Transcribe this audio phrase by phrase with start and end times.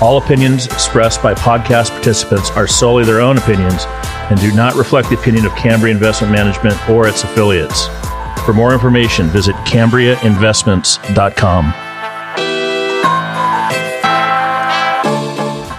[0.00, 3.84] All opinions expressed by podcast participants are solely their own opinions
[4.30, 7.86] and do not reflect the opinion of Cambria Investment Management or its affiliates.
[8.44, 11.83] For more information, visit CambriaInvestments.com.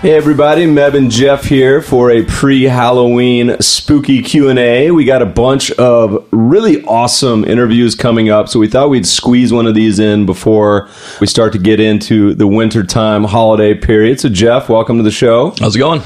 [0.05, 4.91] Hey everybody, Meb and Jeff here for a pre-Halloween spooky Q&A.
[4.91, 9.51] We got a bunch of really awesome interviews coming up, so we thought we'd squeeze
[9.51, 10.89] one of these in before
[11.19, 14.19] we start to get into the wintertime holiday period.
[14.19, 15.55] So Jeff, welcome to the show.
[15.59, 16.03] How's it going?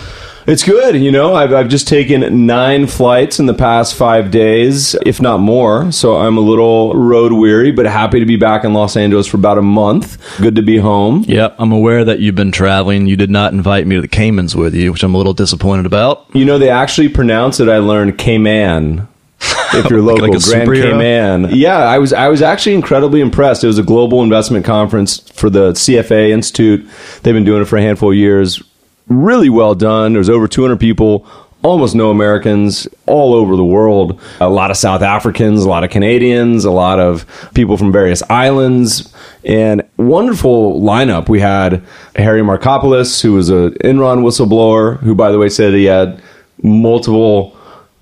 [0.50, 0.96] It's good.
[0.96, 5.40] You know, I've, I've just taken nine flights in the past five days, if not
[5.40, 5.92] more.
[5.92, 9.38] So I'm a little road weary, but happy to be back in Los Angeles for
[9.38, 10.18] about a month.
[10.40, 11.24] Good to be home.
[11.28, 13.06] Yep, I'm aware that you've been traveling.
[13.06, 15.86] You did not invite me to the Caymans with you, which I'm a little disappointed
[15.86, 16.26] about.
[16.34, 19.08] You know, they actually pronounce it, I learned, Cayman.
[19.72, 20.92] If you're local, Like a Grand superhero?
[20.94, 21.50] Cayman.
[21.56, 23.64] Yeah, I was I was actually incredibly impressed.
[23.64, 26.90] It was a global investment conference for the CFA Institute.
[27.22, 28.64] They've been doing it for a handful of years.
[29.10, 30.14] Really well done.
[30.14, 31.26] There was over 200 people,
[31.64, 34.22] almost no Americans, all over the world.
[34.40, 38.22] A lot of South Africans, a lot of Canadians, a lot of people from various
[38.30, 41.28] islands, and wonderful lineup.
[41.28, 41.84] We had
[42.16, 46.22] Harry Markopolos, who was an Enron whistleblower, who, by the way, said he had
[46.62, 47.58] multiple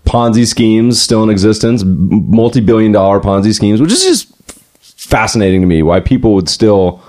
[0.05, 4.33] Ponzi schemes still in existence, multi billion dollar Ponzi schemes, which is just
[4.81, 7.01] fascinating to me why people would still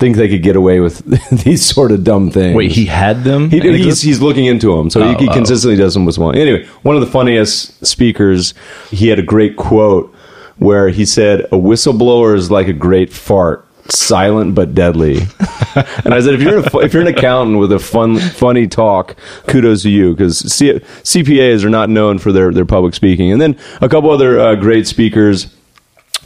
[0.00, 1.04] think they could get away with
[1.44, 2.56] these sort of dumb things.
[2.56, 3.50] Wait, he had them?
[3.50, 4.90] He, he's, he's looking into them.
[4.90, 5.32] So he, he oh.
[5.32, 6.36] consistently does them with one.
[6.36, 8.54] Anyway, one of the funniest speakers,
[8.90, 10.12] he had a great quote
[10.56, 13.66] where he said, A whistleblower is like a great fart.
[13.88, 15.16] Silent but deadly,
[16.04, 19.16] and I said, if you're a, if you're an accountant with a fun, funny talk,
[19.48, 23.32] kudos to you because C- CPAs are not known for their their public speaking.
[23.32, 25.52] And then a couple other uh, great speakers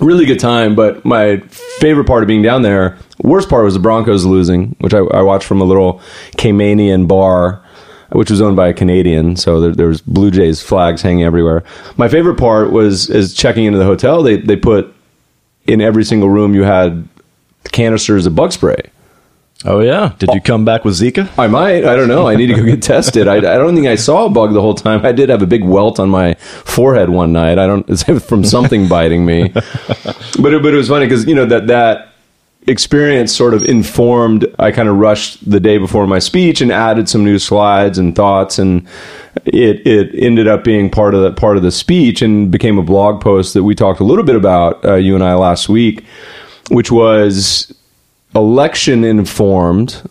[0.00, 0.74] really good time.
[0.74, 1.38] But my
[1.80, 2.98] favorite part of being down there,
[3.28, 6.00] worst part was the Broncos losing, which I, I watched from a little
[6.36, 7.62] Caymanian bar,
[8.12, 9.36] which was owned by a Canadian.
[9.36, 11.64] So there, there was Blue Jays flags hanging everywhere.
[11.96, 14.22] My favorite part was is checking into the hotel.
[14.22, 14.94] They they put
[15.66, 17.08] in every single room you had
[17.72, 18.90] canisters of bug spray.
[19.66, 20.12] Oh yeah.
[20.18, 21.26] Did you come back with Zika?
[21.38, 21.86] I might.
[21.86, 22.28] I don't know.
[22.28, 23.26] I need to go get tested.
[23.26, 25.04] I, I don't think I saw a bug the whole time.
[25.06, 27.58] I did have a big welt on my forehead one night.
[27.58, 27.88] I don't.
[27.88, 29.52] It's from something biting me.
[30.36, 32.13] But it, but it was funny because you know that that
[32.66, 34.46] experience sort of informed.
[34.58, 38.14] I kind of rushed the day before my speech and added some new slides and
[38.14, 38.86] thoughts, and
[39.44, 42.82] it it ended up being part of the part of the speech and became a
[42.82, 46.04] blog post that we talked a little bit about uh, you and I last week,
[46.70, 47.72] which was
[48.34, 50.02] election informed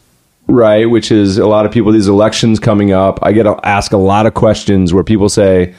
[0.48, 3.92] right which is a lot of people these elections coming up i get to ask
[3.92, 5.74] a lot of questions where people say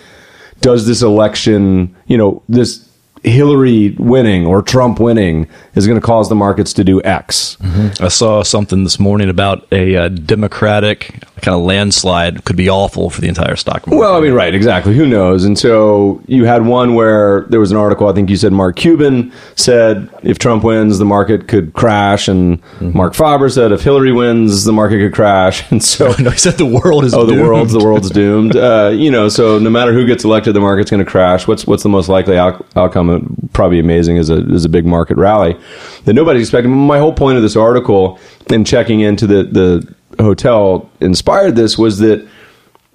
[0.61, 2.84] does this election you know this
[3.25, 7.57] hillary winning or trump winning is going to cause the markets to do x.
[8.01, 13.11] I saw something this morning about a uh, Democratic kind of landslide could be awful
[13.11, 13.99] for the entire stock market.
[13.99, 14.95] Well, I mean, right, exactly.
[14.95, 15.45] Who knows?
[15.45, 18.09] And so you had one where there was an article.
[18.09, 22.63] I think you said Mark Cuban said if Trump wins, the market could crash, and
[22.81, 25.65] Marc Faber said if Hillary wins, the market could crash.
[25.75, 28.55] And so, no, he said the world is oh, the world's the world's doomed.
[28.55, 31.49] Uh, you know, so no matter who gets elected, the market's going to crash.
[31.49, 33.49] What's what's the most likely out- outcome?
[33.53, 35.59] Probably amazing is a is a big market rally
[36.05, 36.71] that nobody's expecting.
[36.71, 38.21] My whole point of this article
[38.51, 42.27] and checking into the the hotel inspired this was that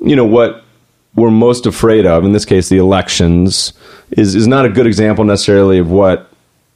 [0.02, 0.63] you know what
[1.16, 3.74] we're most afraid of in this case the elections
[4.12, 6.29] is is not a good example necessarily of what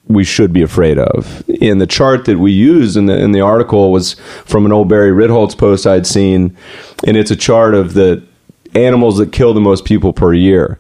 [0.08, 1.48] we should be afraid of.
[1.48, 4.14] In the chart that we used in the in the article was
[4.46, 6.56] from an old Barry Ritholtz post I'd seen,
[7.08, 8.24] and it's a chart of the
[8.76, 10.78] animals that kill the most people per year.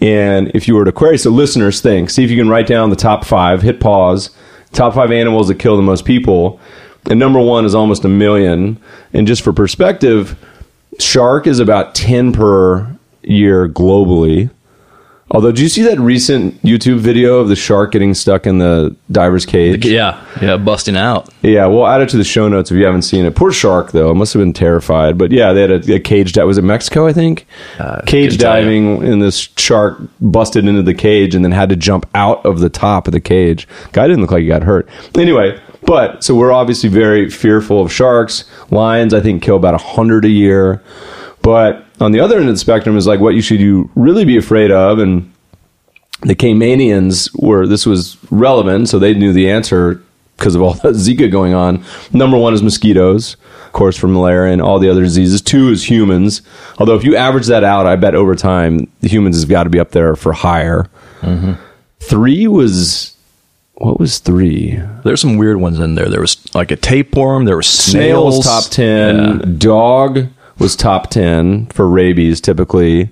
[0.00, 2.90] And if you were to query, so listeners think, see if you can write down
[2.90, 4.30] the top five, hit pause,
[4.72, 6.60] top five animals that kill the most people.
[7.08, 8.80] And number one is almost a million.
[9.12, 10.38] And just for perspective,
[10.98, 14.50] shark is about 10 per year globally.
[15.30, 18.96] Although, do you see that recent YouTube video of the shark getting stuck in the
[19.12, 19.84] diver's cage?
[19.84, 21.28] Yeah, yeah, busting out.
[21.42, 23.36] Yeah, we'll add it to the show notes if you haven't seen it.
[23.36, 24.10] Poor shark, though.
[24.10, 25.18] It must have been terrified.
[25.18, 26.46] But yeah, they had a, a cage dive.
[26.46, 27.46] Was it Mexico, I think?
[27.78, 28.64] Uh, cage couldn't tell you.
[28.64, 32.60] diving, and this shark busted into the cage and then had to jump out of
[32.60, 33.68] the top of the cage.
[33.92, 34.88] Guy didn't look like he got hurt.
[35.14, 38.44] Anyway, but so we're obviously very fearful of sharks.
[38.70, 40.82] Lions, I think, kill about 100 a year.
[41.40, 44.26] But on the other end of the spectrum is like what you should you really
[44.26, 44.98] be afraid of.
[44.98, 45.32] And
[46.20, 50.02] the Caymanians were, this was relevant, so they knew the answer
[50.36, 51.82] because of all the Zika going on.
[52.12, 55.40] Number one is mosquitoes, of course, for malaria and all the other diseases.
[55.40, 56.42] Two is humans.
[56.78, 59.70] Although if you average that out, I bet over time, the humans has got to
[59.70, 60.84] be up there for higher.
[61.22, 61.54] Mm-hmm.
[62.00, 63.16] Three was,
[63.78, 64.80] what was three?
[65.04, 66.08] There's some weird ones in there.
[66.08, 67.44] There was like a tapeworm.
[67.44, 68.44] There was Snail snails.
[68.44, 69.58] top 10.
[69.58, 70.26] Dog
[70.58, 73.10] was top 10 for rabies, typically.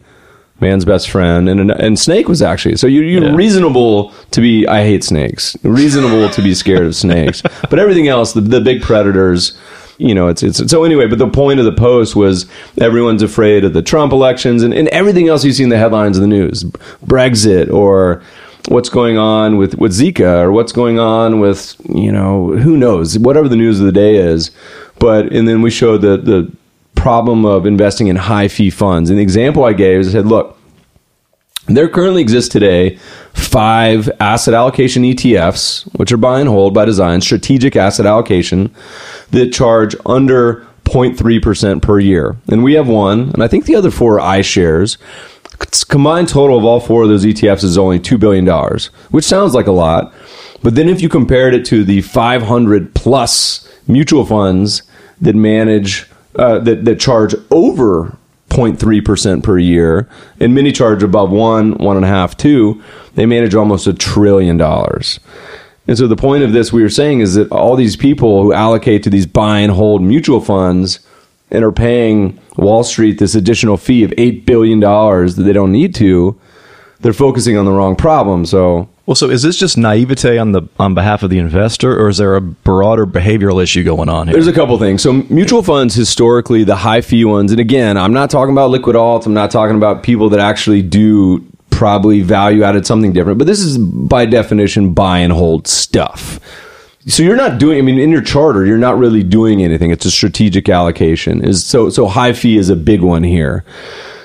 [0.58, 1.48] Man's best friend.
[1.48, 2.76] And, and snake was actually.
[2.76, 3.34] So you, you're Yeah.
[3.36, 5.56] reasonable to be, I hate snakes.
[5.62, 7.42] Reasonable to be scared of snakes.
[7.70, 9.56] But everything else, the, the big predators,
[9.98, 12.46] you know, it's, it's, so anyway, but the point of the post was
[12.80, 16.16] everyone's afraid of the Trump elections and, and everything else you see in the headlines
[16.16, 16.64] of the news.
[17.04, 18.22] Brexit or,
[18.68, 23.18] what's going on with, with Zika or what's going on with, you know, who knows,
[23.18, 24.50] whatever the news of the day is.
[24.98, 26.52] But, and then we showed the, the
[26.94, 29.10] problem of investing in high fee funds.
[29.10, 30.58] And the example I gave is I said, look,
[31.66, 32.96] there currently exists today
[33.34, 38.74] five asset allocation ETFs, which are buy and hold by design, strategic asset allocation,
[39.30, 42.36] that charge under 0.3% per year.
[42.48, 44.96] And we have one, and I think the other four are iShares.
[45.88, 48.46] Combined total of all four of those ETFs is only $2 billion,
[49.10, 50.12] which sounds like a lot.
[50.62, 54.82] But then if you compared it to the 500 plus mutual funds
[55.20, 58.16] that manage, uh, that, that charge over
[58.50, 60.08] 0.3% per year,
[60.40, 62.82] and many charge above one, one and a half, two,
[63.14, 65.20] they manage almost a trillion dollars.
[65.86, 68.52] And so the point of this we were saying is that all these people who
[68.52, 71.00] allocate to these buy and hold mutual funds
[71.50, 75.94] and are paying Wall Street this additional fee of $8 billion that they don't need
[75.96, 76.38] to,
[77.00, 78.46] they're focusing on the wrong problem.
[78.46, 82.08] So Well, so is this just naivete on the on behalf of the investor, or
[82.08, 84.34] is there a broader behavioral issue going on here?
[84.34, 85.02] There's a couple things.
[85.02, 88.96] So mutual funds historically, the high fee ones, and again, I'm not talking about liquid
[88.96, 89.26] alts.
[89.26, 93.38] I'm not talking about people that actually do probably value added something different.
[93.38, 96.40] But this is by definition buy and hold stuff.
[97.08, 97.78] So you're not doing.
[97.78, 99.92] I mean, in your charter, you're not really doing anything.
[99.92, 101.44] It's a strategic allocation.
[101.44, 103.64] Is so so high fee is a big one here.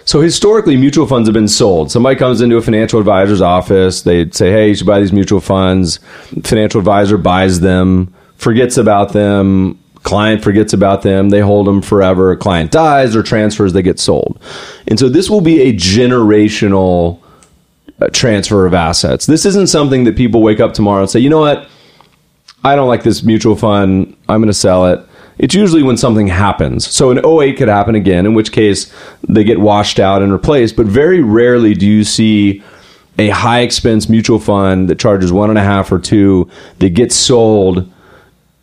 [0.03, 1.91] So historically, mutual funds have been sold.
[1.91, 4.01] Somebody comes into a financial advisor's office.
[4.01, 5.99] They say, "Hey, you should buy these mutual funds."
[6.43, 9.77] Financial advisor buys them, forgets about them.
[10.01, 11.29] Client forgets about them.
[11.29, 12.35] They hold them forever.
[12.35, 13.73] Client dies or transfers.
[13.73, 14.39] They get sold,
[14.87, 17.19] and so this will be a generational
[18.01, 19.27] uh, transfer of assets.
[19.27, 21.69] This isn't something that people wake up tomorrow and say, "You know what?
[22.63, 24.15] I don't like this mutual fund.
[24.29, 25.05] I'm going to sell it.
[25.37, 26.87] It's usually when something happens.
[26.87, 28.93] So an 08 could happen again, in which case
[29.27, 30.75] they get washed out and replaced.
[30.75, 32.63] But very rarely do you see
[33.17, 36.49] a high expense mutual fund that charges one and a half or two
[36.79, 37.91] that gets sold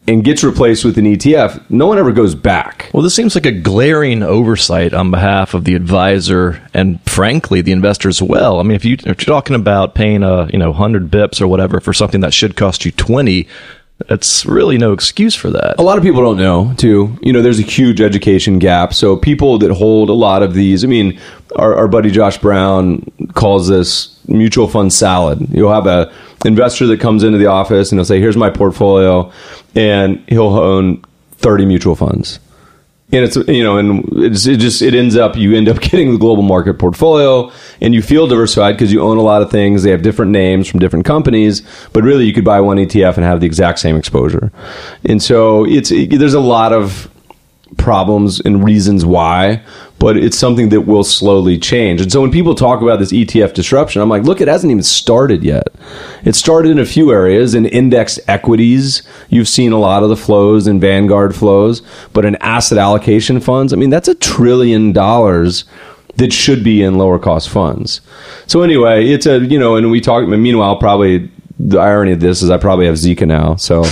[0.08, 1.68] and gets replaced with an ETF.
[1.68, 2.90] No one ever goes back.
[2.94, 7.72] Well, this seems like a glaring oversight on behalf of the advisor and, frankly, the
[7.72, 8.58] investor as well.
[8.58, 11.78] I mean, if, you, you're talking about paying a you know hundred bips or whatever
[11.78, 13.46] for something that should cost you twenty,
[14.06, 15.74] that's really no excuse for that.
[15.78, 17.18] A lot of people don't know, too.
[17.20, 18.94] You know, there's a huge education gap.
[18.94, 21.18] So people that hold a lot of these, I mean,
[21.56, 25.48] our, our buddy Josh Brown calls this mutual fund salad.
[25.50, 26.12] You'll have a
[26.44, 29.32] investor that comes into the office and he'll say, "Here's my portfolio,"
[29.74, 31.02] and he'll own
[31.38, 32.38] 30 mutual funds.
[33.10, 36.12] And it's you know, and it's, it just it ends up you end up getting
[36.12, 37.50] the global market portfolio,
[37.80, 39.82] and you feel diversified because you own a lot of things.
[39.82, 41.62] They have different names from different companies,
[41.94, 44.52] but really you could buy one ETF and have the exact same exposure.
[45.04, 47.10] And so it's it, there's a lot of
[47.78, 49.62] problems and reasons why,
[49.98, 52.00] but it's something that will slowly change.
[52.00, 54.82] And so when people talk about this ETF disruption, I'm like, look, it hasn't even
[54.82, 55.68] started yet.
[56.24, 59.02] It started in a few areas in indexed equities.
[59.28, 63.72] You've seen a lot of the flows in Vanguard flows, but in asset allocation funds,
[63.72, 65.64] I mean, that's a trillion dollars
[66.16, 68.00] that should be in lower cost funds.
[68.46, 72.42] So anyway, it's a, you know, and we talk, meanwhile, probably the irony of this
[72.42, 73.56] is I probably have Zika now.
[73.56, 73.84] So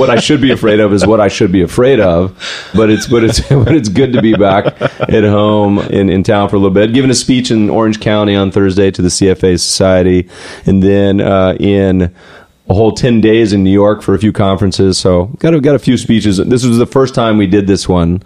[0.00, 2.36] what I should be afraid of is what I should be afraid of.
[2.74, 6.48] But it's but it's but it's good to be back at home in, in town
[6.48, 6.94] for a little bit.
[6.94, 10.28] Giving a speech in Orange County on Thursday to the CFA Society,
[10.64, 12.14] and then uh, in
[12.68, 14.98] a whole 10 days in New York for a few conferences.
[14.98, 16.38] So got a, got a few speeches.
[16.38, 18.24] This was the first time we did this one.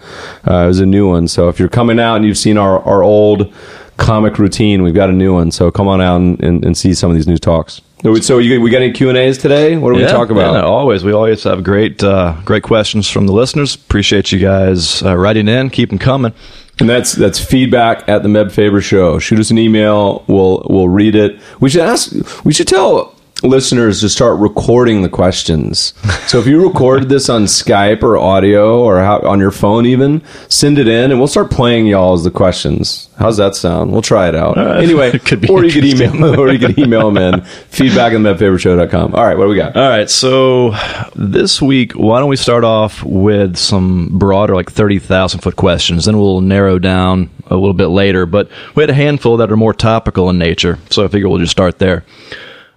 [0.49, 1.29] Uh, it was a new one.
[1.29, 3.53] So if you're coming out and you've seen our, our old
[4.01, 4.83] comic routine.
[4.83, 7.17] We've got a new one, so come on out and, and, and see some of
[7.17, 7.81] these new talks.
[8.23, 9.77] So you, we got any Q and A's today?
[9.77, 10.55] What do we talk about?
[10.55, 13.75] Yeah, always, we always have great uh, great questions from the listeners.
[13.75, 15.69] Appreciate you guys uh, writing in.
[15.71, 16.33] Keep them coming.
[16.79, 19.19] And that's that's feedback at the Meb Faber Show.
[19.19, 20.25] Shoot us an email.
[20.29, 21.39] We'll we'll read it.
[21.61, 22.45] We should ask.
[22.45, 25.95] We should tell listeners to start recording the questions.
[26.27, 30.23] So if you recorded this on Skype or audio or how, on your phone, even
[30.49, 33.09] send it in, and we'll start playing y'all as the questions.
[33.19, 33.93] How's that sound?
[33.93, 34.57] We'll try it out.
[34.57, 37.41] Uh, anyway, it could be or you could email or you could email them in
[37.69, 39.15] feedback at mebfabershow.com.
[39.15, 39.77] All right, what do we got?
[39.77, 40.75] All right, so
[41.15, 46.07] this week, why don't we start off with some broader, like thirty thousand foot questions,
[46.07, 48.27] then we'll narrow down a little bit later.
[48.27, 51.39] But we had a handful that are more topical in nature, so I figure we'll
[51.39, 52.05] just start there.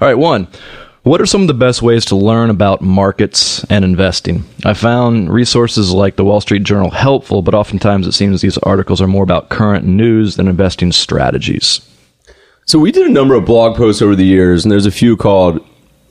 [0.02, 0.48] All right, one.
[1.04, 4.46] What are some of the best ways to learn about markets and investing?
[4.64, 9.02] I found resources like the Wall Street Journal helpful, but oftentimes it seems these articles
[9.02, 11.82] are more about current news than investing strategies.
[12.66, 15.18] So we did a number of blog posts over the years, and there's a few
[15.18, 15.60] called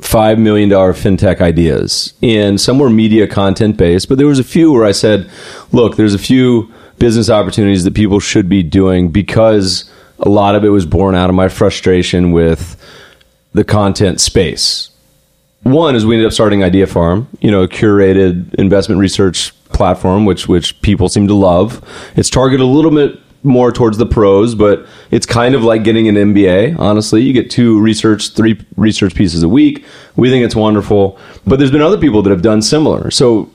[0.02, 2.12] $5 million fintech ideas.
[2.22, 5.30] And some were media content based, but there was a few where I said,
[5.72, 10.64] look, there's a few business opportunities that people should be doing because a lot of
[10.64, 12.76] it was born out of my frustration with
[13.52, 14.90] the content space.
[15.62, 20.24] One is we ended up starting Idea Farm, you know, a curated investment research platform,
[20.24, 21.82] which which people seem to love.
[22.16, 26.08] It's targeted a little bit more towards the pros, but it's kind of like getting
[26.08, 26.78] an MBA.
[26.78, 29.84] Honestly, you get two research, three research pieces a week.
[30.16, 33.10] We think it's wonderful, but there's been other people that have done similar.
[33.10, 33.50] So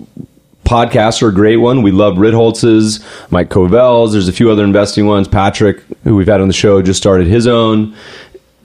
[0.65, 1.81] podcasts are a great one.
[1.81, 2.99] We love Ritholtz's,
[3.31, 4.11] Mike Covel's.
[4.11, 5.27] There's a few other investing ones.
[5.27, 7.95] Patrick, who we've had on the show, just started his own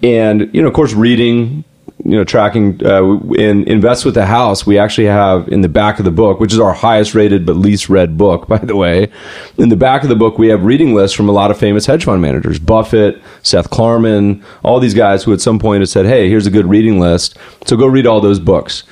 [0.02, 1.64] and you know, of course, reading,
[2.04, 5.98] you know, tracking uh, in Invest with the House, we actually have in the back
[5.98, 9.10] of the book, which is our highest rated but least read book, by the way.
[9.58, 11.86] In the back of the book, we have reading lists from a lot of famous
[11.86, 16.06] hedge fund managers Buffett, Seth Klarman, all these guys who at some point have said,
[16.06, 17.36] hey, here's a good reading list.
[17.66, 18.82] So go read all those books.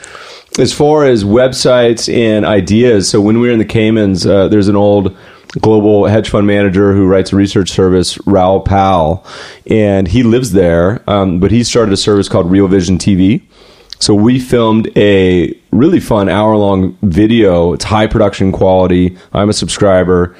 [0.58, 4.66] As far as websites and ideas, so when we were in the Caymans, uh, there's
[4.68, 5.16] an old
[5.58, 9.24] global hedge fund manager who writes a research service, Raoul Pal,
[9.66, 11.02] and he lives there.
[11.10, 13.42] Um, but he started a service called Real Vision TV.
[13.98, 17.74] So we filmed a really fun hour long video.
[17.74, 19.18] It's high production quality.
[19.34, 20.34] I'm a subscriber,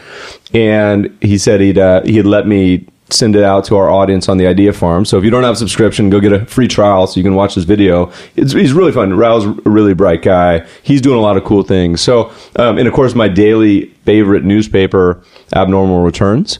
[0.55, 4.37] and he said he'd uh, he'd let me send it out to our audience on
[4.39, 5.05] the Idea Farm.
[5.05, 7.35] So if you don't have a subscription, go get a free trial so you can
[7.35, 8.13] watch this video.
[8.37, 9.15] It's, he's really fun.
[9.15, 10.67] Raoul's a really bright guy.
[10.83, 12.01] He's doing a lot of cool things.
[12.01, 15.23] So, um, and of course, my daily favorite newspaper,
[15.55, 16.59] Abnormal Returns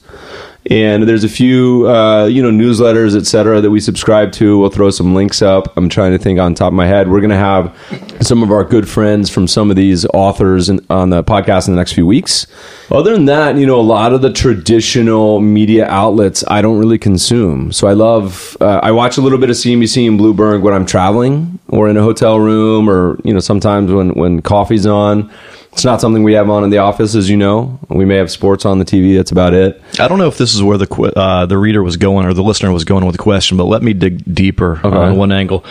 [0.71, 4.59] and there's a few uh, you know newsletters etc that we subscribe to.
[4.59, 5.77] We'll throw some links up.
[5.77, 7.11] I'm trying to think on top of my head.
[7.11, 7.77] We're going to have
[8.21, 11.75] some of our good friends from some of these authors in, on the podcast in
[11.75, 12.47] the next few weeks.
[12.91, 16.99] Other than that you know a lot of the traditional media outlets i don't really
[16.99, 17.73] consume.
[17.73, 20.87] So i love uh, i watch a little bit of cnbc and bloomberg when i'm
[20.87, 25.31] traveling or in a hotel room or you know sometimes when when coffee's on
[25.73, 27.79] it's not something we have on in the office, as you know.
[27.89, 29.17] We may have sports on the TV.
[29.17, 29.81] That's about it.
[29.99, 32.43] I don't know if this is where the uh, the reader was going or the
[32.43, 34.89] listener was going with the question, but let me dig deeper okay.
[34.89, 35.65] on one angle.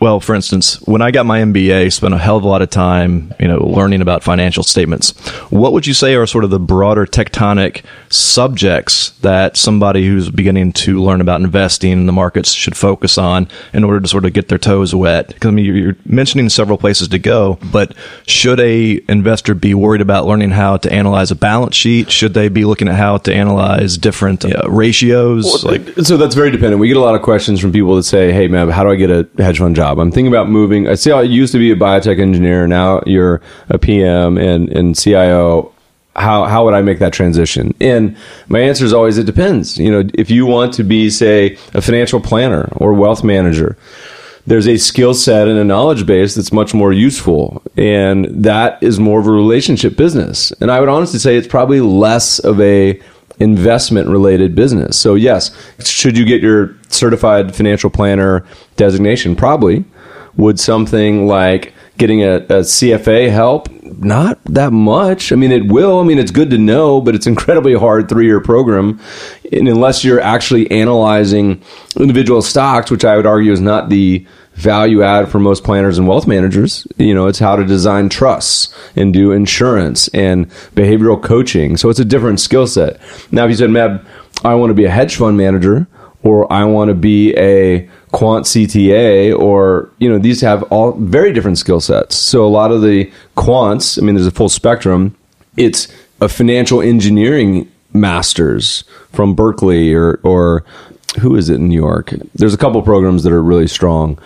[0.00, 2.70] Well, for instance, when I got my MBA, spent a hell of a lot of
[2.70, 5.10] time, you know, learning about financial statements.
[5.50, 10.72] What would you say are sort of the broader tectonic subjects that somebody who's beginning
[10.72, 14.32] to learn about investing in the markets should focus on in order to sort of
[14.32, 15.28] get their toes wet?
[15.28, 17.94] Because I mean, you're mentioning several places to go, but
[18.26, 22.10] should a investor be worried about learning how to analyze a balance sheet?
[22.10, 25.44] Should they be looking at how to analyze different uh, ratios?
[25.44, 26.80] Well, like, so that's very dependent.
[26.80, 28.94] We get a lot of questions from people that say, "Hey, man, how do I
[28.96, 29.98] get a hedge fund job?" Job.
[29.98, 30.88] I'm thinking about moving.
[30.88, 31.12] I see.
[31.12, 32.66] I used to be a biotech engineer.
[32.66, 35.72] Now you're a PM and, and CIO.
[36.16, 37.74] How how would I make that transition?
[37.80, 38.16] And
[38.48, 39.78] my answer is always it depends.
[39.78, 43.76] You know, if you want to be, say, a financial planner or wealth manager,
[44.46, 47.62] there's a skill set and a knowledge base that's much more useful.
[47.76, 50.50] And that is more of a relationship business.
[50.60, 53.00] And I would honestly say it's probably less of a
[53.40, 54.98] investment related business.
[54.98, 55.50] So, yes,
[55.84, 58.44] should you get your certified financial planner
[58.76, 59.34] designation?
[59.34, 59.84] Probably.
[60.36, 63.68] Would something like getting a, a, CFA help?
[63.82, 65.32] Not that much.
[65.32, 66.00] I mean, it will.
[66.00, 69.00] I mean, it's good to know, but it's incredibly hard three year program.
[69.52, 71.60] And unless you're actually analyzing
[71.96, 74.24] individual stocks, which I would argue is not the
[74.60, 76.86] value add for most planners and wealth managers.
[76.98, 81.76] You know, it's how to design trusts and do insurance and behavioral coaching.
[81.76, 83.00] So it's a different skill set.
[83.32, 84.04] Now, if you said, Meb,
[84.44, 85.86] I want to be a hedge fund manager
[86.22, 91.32] or I want to be a quant CTA or, you know, these have all very
[91.32, 92.16] different skill sets.
[92.16, 95.16] So a lot of the quants, I mean, there's a full spectrum.
[95.56, 95.88] It's
[96.20, 100.64] a financial engineering masters from Berkeley or or
[101.18, 102.12] who is it in New York?
[102.34, 104.18] There's a couple programs that are really strong.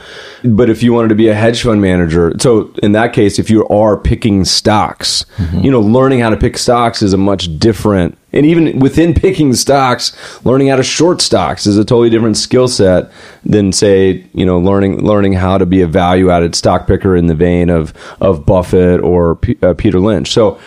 [0.44, 3.48] But if you wanted to be a hedge fund manager, so in that case, if
[3.48, 5.60] you are picking stocks, mm-hmm.
[5.60, 9.54] you know, learning how to pick stocks is a much different, and even within picking
[9.54, 10.14] stocks,
[10.44, 13.10] learning how to short stocks is a totally different skill set
[13.44, 17.26] than say, you know, learning learning how to be a value added stock picker in
[17.26, 20.32] the vein of of Buffett or P- uh, Peter Lynch.
[20.32, 20.60] So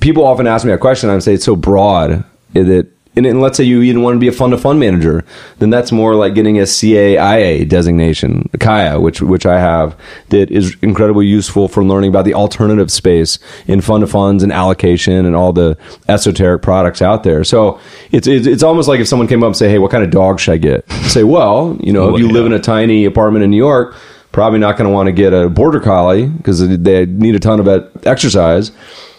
[0.00, 3.56] people often ask me a question, I say it's so broad that and, and, let's
[3.56, 5.24] say you even want to be a fund to fund manager,
[5.58, 9.96] then that's more like getting a CAIA designation, CAIA, which which I have,
[10.30, 14.52] that is incredibly useful for learning about the alternative space in fund to funds and
[14.52, 15.78] allocation and all the
[16.08, 17.44] esoteric products out there.
[17.44, 17.78] So
[18.10, 20.10] it's it's, it's almost like if someone came up and say, "Hey, what kind of
[20.10, 23.44] dog should I get?" say, "Well, you know, if you live in a tiny apartment
[23.44, 23.94] in New York."
[24.32, 27.60] Probably not going to want to get a border collie because they need a ton
[27.60, 28.72] of exercise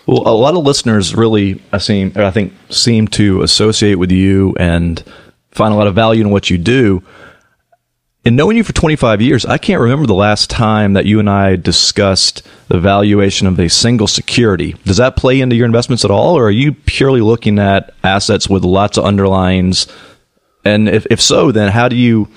[0.08, 4.56] well, a lot of listeners really, I seem, I think, seem to associate with you
[4.60, 5.04] and
[5.52, 7.04] find a lot of value in what you do.
[8.24, 11.30] And knowing you for 25 years, I can't remember the last time that you and
[11.30, 14.74] I discussed the valuation of a single security.
[14.84, 18.50] Does that play into your investments at all, or are you purely looking at assets
[18.50, 19.88] with lots of underlines?
[20.64, 22.28] And if, if so, then how do you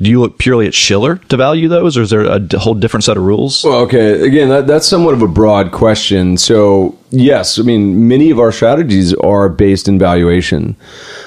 [0.00, 3.04] do you look purely at Shiller to value those, or is there a whole different
[3.04, 3.64] set of rules?
[3.64, 4.22] Well, okay.
[4.22, 6.36] Again, that, that's somewhat of a broad question.
[6.36, 10.76] So, yes, I mean, many of our strategies are based in valuation,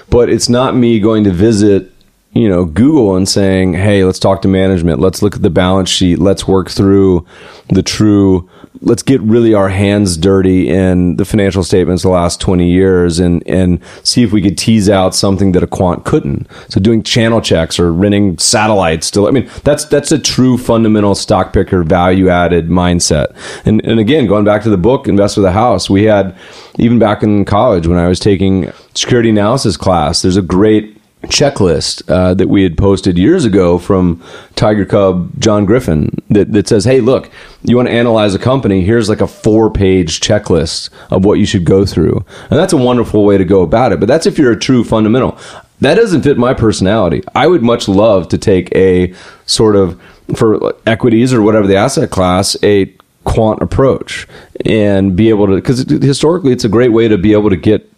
[0.10, 1.92] but it's not me going to visit,
[2.34, 5.00] you know, Google and saying, "Hey, let's talk to management.
[5.00, 6.20] Let's look at the balance sheet.
[6.20, 7.26] Let's work through
[7.70, 8.50] the true."
[8.80, 13.46] Let's get really our hands dirty in the financial statements the last 20 years and,
[13.48, 16.48] and see if we could tease out something that a quant couldn't.
[16.70, 21.16] So doing channel checks or renting satellites still, I mean, that's, that's a true fundamental
[21.16, 23.36] stock picker value added mindset.
[23.66, 26.36] And, and again, going back to the book, Invest with a House, we had,
[26.80, 32.10] even back in college when I was taking security analysis class, there's a great checklist
[32.10, 34.24] uh, that we had posted years ago from
[34.56, 37.30] Tiger Cub John Griffin that, that says, hey, look,
[37.64, 41.46] you want to analyze a company, here's like a four page checklist of what you
[41.46, 42.26] should go through.
[42.50, 44.00] And that's a wonderful way to go about it.
[44.00, 45.38] But that's if you're a true fundamental.
[45.80, 47.24] That doesn't fit my personality.
[47.34, 49.14] I would much love to take a
[49.46, 50.00] sort of,
[50.36, 54.28] for equities or whatever the asset class, a quant approach
[54.66, 57.92] and be able to, because historically it's a great way to be able to get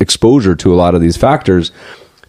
[0.00, 1.70] exposure to a lot of these factors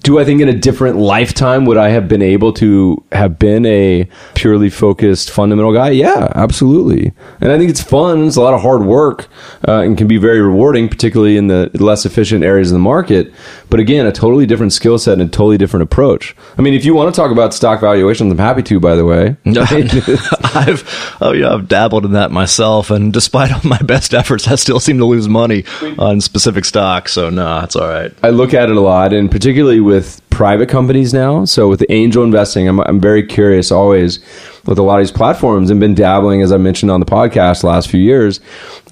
[0.03, 3.65] do I think in a different lifetime would I have been able to have been
[3.65, 5.91] a purely focused fundamental guy?
[5.91, 7.13] Yeah, absolutely.
[7.39, 8.27] And I think it's fun.
[8.27, 9.27] It's a lot of hard work
[9.65, 13.33] uh, and can be very rewarding, particularly in the less efficient areas of the market.
[13.69, 16.35] But again, a totally different skill set and a totally different approach.
[16.57, 18.79] I mean, if you want to talk about stock valuations, I'm happy to.
[18.81, 23.79] By the way, I've oh yeah, I've dabbled in that myself, and despite all my
[23.79, 25.63] best efforts, I still seem to lose money
[25.97, 27.13] on specific stocks.
[27.13, 28.13] So no, nah, it's all right.
[28.21, 31.45] I look at it a lot, and particularly with with private companies now.
[31.45, 34.19] So with the angel investing, I'm, I'm very curious always
[34.65, 37.61] with a lot of these platforms and been dabbling, as I mentioned on the podcast
[37.61, 38.39] the last few years.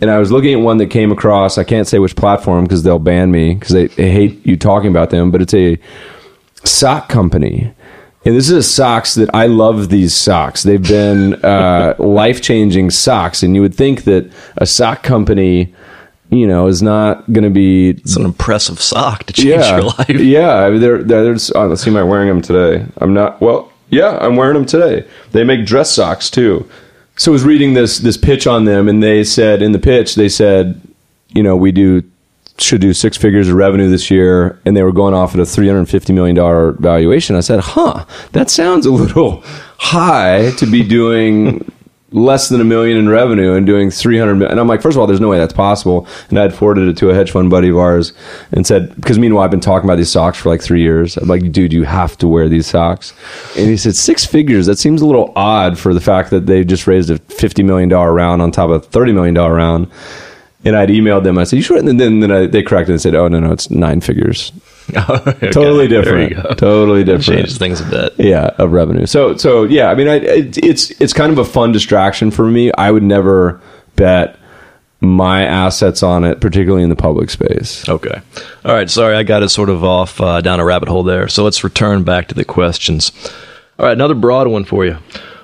[0.01, 2.83] And I was looking at one that came across, I can't say which platform because
[2.83, 5.79] they'll ban me because they, they hate you talking about them, but it's a
[6.63, 7.73] sock company.
[8.23, 10.61] And this is a socks that I love these socks.
[10.61, 13.41] They've been uh, life changing socks.
[13.41, 15.73] And you would think that a sock company
[16.32, 17.89] you know, is not going to be.
[17.89, 20.10] It's an impressive sock to change yeah, your life.
[20.10, 22.86] Yeah, I mean, they're, they're just, oh, let's see, am I wearing them today?
[22.98, 23.41] I'm not.
[23.41, 25.06] Well, yeah, I'm wearing them today.
[25.34, 26.67] They make dress socks too.
[27.17, 30.15] So I was reading this this pitch on them, and they said in the pitch
[30.15, 30.82] they said,
[31.30, 32.04] you know, we do
[32.58, 35.46] should do six figures of revenue this year, and they were going off at a
[35.46, 37.36] three hundred fifty million dollar valuation.
[37.36, 39.41] I said, huh, that sounds a little
[39.78, 41.70] high to be doing
[42.12, 44.52] less than a million in revenue and doing 300 million.
[44.52, 46.08] And I'm like, first of all, there's no way that's possible.
[46.30, 48.12] And I had forwarded it to a hedge fund buddy of ours
[48.52, 51.15] and said, because meanwhile, I've been talking about these socks for like three years.
[51.15, 53.13] I'm like, dude, you have to wear these socks.
[53.58, 54.65] And he said, six figures.
[54.65, 57.89] That seems a little odd for the fact that they just raised a $50 million
[57.89, 59.89] round on top of a $30 million round.
[60.63, 61.39] And I'd emailed them.
[61.39, 63.52] I said, "You sure?" And then, then I, they corrected and said, "Oh no, no,
[63.52, 64.52] it's nine figures."
[65.10, 65.52] okay.
[65.52, 66.58] Totally different.
[66.58, 67.39] Totally different.
[67.39, 68.13] Changes things a bit.
[68.17, 69.06] Yeah, of revenue.
[69.06, 69.89] So, so yeah.
[69.89, 72.72] I mean, I, it, it's it's kind of a fun distraction for me.
[72.74, 73.62] I would never
[73.96, 74.38] bet
[75.00, 77.88] my assets on it, particularly in the public space.
[77.89, 78.22] Okay.
[78.65, 78.89] All right.
[78.89, 81.28] Sorry, I got it sort of off uh, down a rabbit hole there.
[81.28, 83.12] So let's return back to the questions.
[83.80, 84.98] All right, another broad one for you.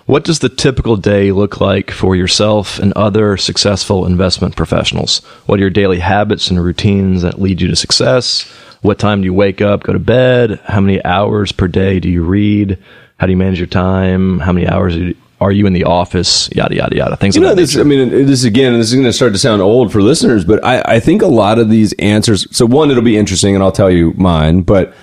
[0.05, 5.19] What does the typical day look like for yourself and other successful investment professionals?
[5.47, 8.49] What are your daily habits and routines that lead you to success?
[8.81, 10.59] What time do you wake up, go to bed?
[10.65, 12.77] How many hours per day do you read?
[13.17, 14.39] How do you manage your time?
[14.39, 14.95] How many hours
[15.39, 16.49] Are you in the office?
[16.55, 17.15] Yada yada yada.
[17.15, 17.81] Things You know, this, nature.
[17.81, 20.63] I mean, this again, this is going to start to sound old for listeners, but
[20.63, 22.47] I, I think a lot of these answers.
[22.55, 24.61] So one, it'll be interesting, and I'll tell you mine.
[24.61, 24.93] But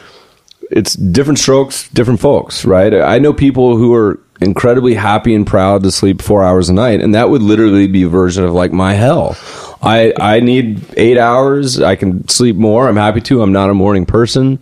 [0.70, 2.94] it's different strokes, different folks, right?
[2.94, 7.00] I know people who are incredibly happy and proud to sleep four hours a night,
[7.00, 9.36] and that would literally be a version of like my hell.
[9.84, 11.80] I I need eight hours.
[11.80, 12.88] I can sleep more.
[12.88, 13.42] I'm happy to.
[13.42, 14.58] I'm not a morning person.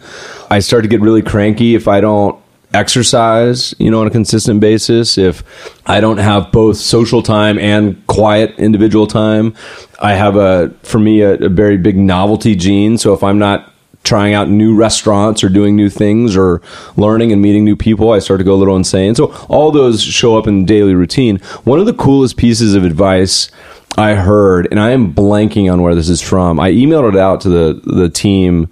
[0.51, 2.39] I start to get really cranky if I don't
[2.75, 5.19] exercise, you know, on a consistent basis.
[5.19, 5.45] If
[5.87, 9.55] I don't have both social time and quiet individual time,
[10.01, 12.99] I have a for me a, a very big novelty gene.
[12.99, 13.73] So if I'm not
[14.05, 16.61] trying out new restaurants or doing new things or
[16.97, 19.15] learning and meeting new people, I start to go a little insane.
[19.15, 21.39] So all those show up in daily routine.
[21.65, 23.51] One of the coolest pieces of advice
[23.99, 26.59] I heard, and I am blanking on where this is from.
[26.59, 28.69] I emailed it out to the the team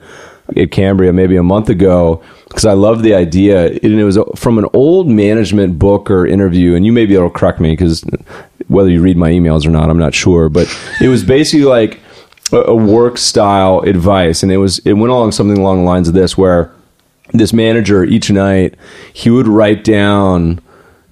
[0.56, 3.66] at Cambria maybe a month ago because I love the idea.
[3.66, 7.30] And it was from an old management book or interview, and you may be able
[7.30, 8.02] to correct me because
[8.68, 10.48] whether you read my emails or not, I'm not sure.
[10.48, 12.00] But it was basically like
[12.52, 16.09] a, a work style advice, and it was it went along something along the lines
[16.09, 16.72] of this, where
[17.33, 18.74] this manager each night
[19.12, 20.61] he would write down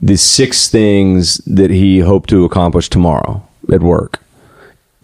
[0.00, 3.42] the six things that he hoped to accomplish tomorrow
[3.72, 4.20] at work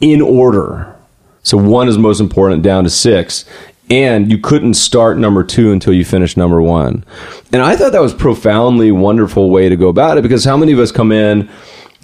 [0.01, 0.95] in order.
[1.43, 3.45] So one is most important down to six.
[3.91, 7.05] And you couldn't start number two until you finished number one.
[7.53, 10.73] And I thought that was profoundly wonderful way to go about it because how many
[10.73, 11.51] of us come in,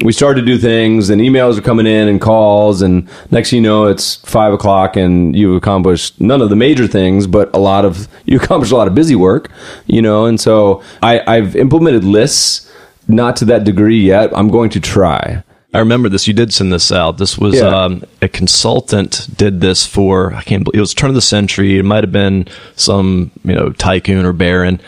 [0.03, 3.61] we start to do things and emails are coming in and calls and next you
[3.61, 7.85] know it's five o'clock and you've accomplished none of the major things but a lot
[7.85, 9.51] of you accomplished a lot of busy work
[9.87, 12.73] you know and so I, i've implemented lists
[13.09, 16.27] not to that degree yet i'm going to try I remember this.
[16.27, 17.19] You did send this out.
[17.19, 17.69] This was Yeah.
[17.69, 21.79] um, a consultant did this for I can't believe it was turn of the century.
[21.79, 24.81] It might have been some you know tycoon or baron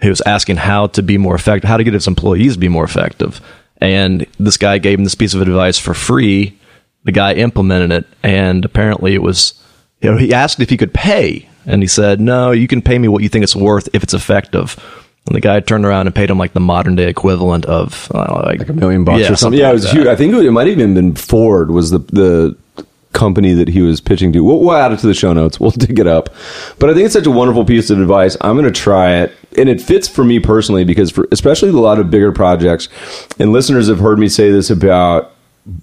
[0.00, 2.68] who was asking how to be more effective, how to get his employees to be
[2.68, 3.40] more effective.
[3.82, 6.56] And this guy gave him this piece of advice for free.
[7.04, 9.54] The guy implemented it, and apparently it was
[10.00, 12.98] you know he asked if he could pay, and he said no, you can pay
[12.98, 14.76] me what you think it's worth if it's effective.
[15.26, 18.42] And the guy turned around and paid him like the modern day equivalent of uh,
[18.46, 19.60] like, a million bucks Yeah, or something.
[19.60, 20.06] Yeah, it was like huge.
[20.06, 22.56] I think it might have even been Ford was the the
[23.12, 24.40] company that he was pitching to.
[24.40, 25.58] We'll, we'll add it to the show notes.
[25.58, 26.30] We'll dig it up.
[26.78, 28.36] But I think it's such a wonderful piece of advice.
[28.40, 31.72] I'm going to try it, and it fits for me personally because for especially a
[31.72, 32.88] lot of bigger projects,
[33.38, 35.34] and listeners have heard me say this about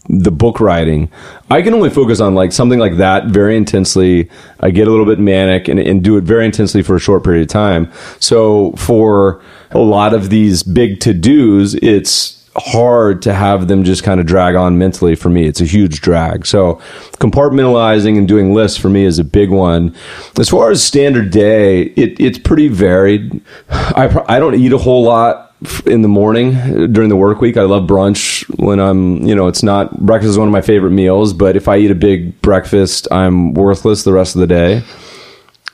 [0.09, 1.09] the book writing
[1.51, 4.29] i can only focus on like something like that very intensely.
[4.59, 7.23] I get a little bit manic and, and do it very intensely for a short
[7.23, 7.91] period of time.
[8.19, 14.19] So for a lot of these big to-dos it's hard to have them just kind
[14.19, 15.45] of drag on mentally for me.
[15.45, 16.47] It's a huge drag.
[16.47, 16.81] So
[17.19, 19.95] compartmentalizing and doing lists for me is a big one.
[20.39, 23.41] As far as standard day it, it's pretty varied.
[23.69, 25.46] I, I don't eat a whole lot
[25.85, 27.57] in the morning uh, during the work week.
[27.57, 30.91] I love brunch when I'm, you know, it's not breakfast is one of my favorite
[30.91, 34.83] meals, but if I eat a big breakfast, I'm worthless the rest of the day.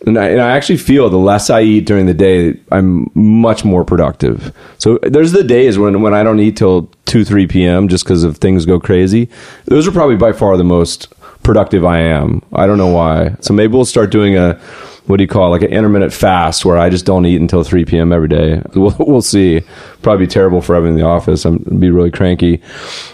[0.05, 3.63] And I, and I actually feel the less I eat during the day, I'm much
[3.63, 4.53] more productive.
[4.77, 7.87] So there's the days when, when I don't eat till 2, 3 p.m.
[7.87, 9.29] just because of things go crazy.
[9.65, 12.41] Those are probably by far the most productive I am.
[12.53, 13.35] I don't know why.
[13.39, 14.59] So maybe we'll start doing a,
[15.05, 17.63] what do you call it, like an intermittent fast where I just don't eat until
[17.63, 18.13] 3 p.m.
[18.13, 18.61] every day.
[18.73, 19.61] We'll, we'll see.
[20.01, 21.45] Probably terrible for in the office.
[21.45, 22.61] I'm be really cranky.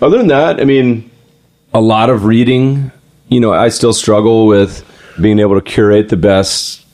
[0.02, 1.10] Other than that, I mean,
[1.74, 2.92] a lot of reading.
[3.28, 4.84] You know, I still struggle with
[5.22, 6.86] being able to curate the best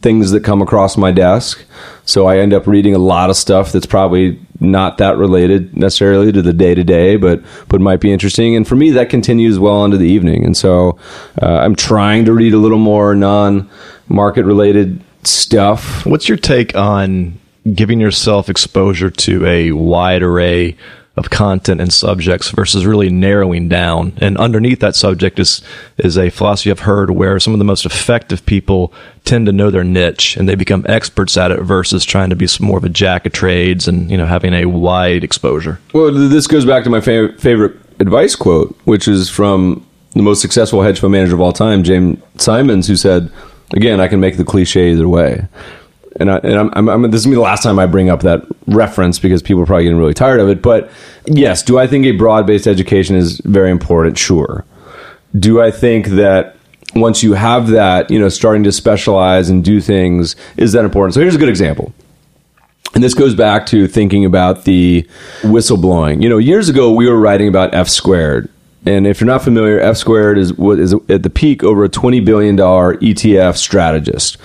[0.00, 1.64] things that come across my desk.
[2.04, 6.32] So I end up reading a lot of stuff that's probably not that related necessarily
[6.32, 8.56] to the day to day, but but might be interesting.
[8.56, 10.44] And for me, that continues well into the evening.
[10.44, 10.98] And so
[11.40, 13.68] uh, I'm trying to read a little more non
[14.08, 16.06] market related stuff.
[16.06, 17.38] What's your take on
[17.74, 20.76] giving yourself exposure to a wide array
[21.16, 24.12] of content and subjects versus really narrowing down?
[24.18, 25.62] And underneath that subject is
[25.98, 28.92] is a philosophy I've heard where some of the most effective people
[29.24, 32.46] tend to know their niche and they become experts at it versus trying to be
[32.60, 35.80] more of a jack of trades and you know having a wide exposure.
[35.92, 40.40] Well, this goes back to my fav- favorite advice quote, which is from the most
[40.40, 43.30] successful hedge fund manager of all time, James Simons, who said,
[43.72, 45.46] "Again, I can make the cliche either way."
[46.18, 48.42] And, I, and I'm, I'm, I'm, this is the last time I bring up that
[48.66, 50.62] reference because people are probably getting really tired of it.
[50.62, 50.90] But
[51.26, 54.16] yes, do I think a broad-based education is very important?
[54.18, 54.64] Sure.
[55.38, 56.56] Do I think that
[56.94, 61.14] once you have that, you know, starting to specialize and do things is that important?
[61.14, 61.92] So here's a good example.
[62.94, 65.06] And this goes back to thinking about the
[65.42, 66.22] whistleblowing.
[66.22, 68.48] You know, years ago we were writing about F squared.
[68.84, 70.52] And if you're not familiar, F squared is
[71.08, 74.38] at the peak over a $20 billion ETF strategist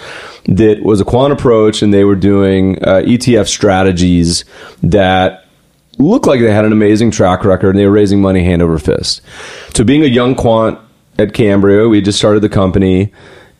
[0.46, 4.44] that was a quant approach and they were doing uh, ETF strategies
[4.82, 5.46] that
[6.00, 8.80] looked like they had an amazing track record and they were raising money hand over
[8.80, 9.22] fist.
[9.76, 10.80] So being a young quant
[11.20, 13.13] at Cambria, we just started the company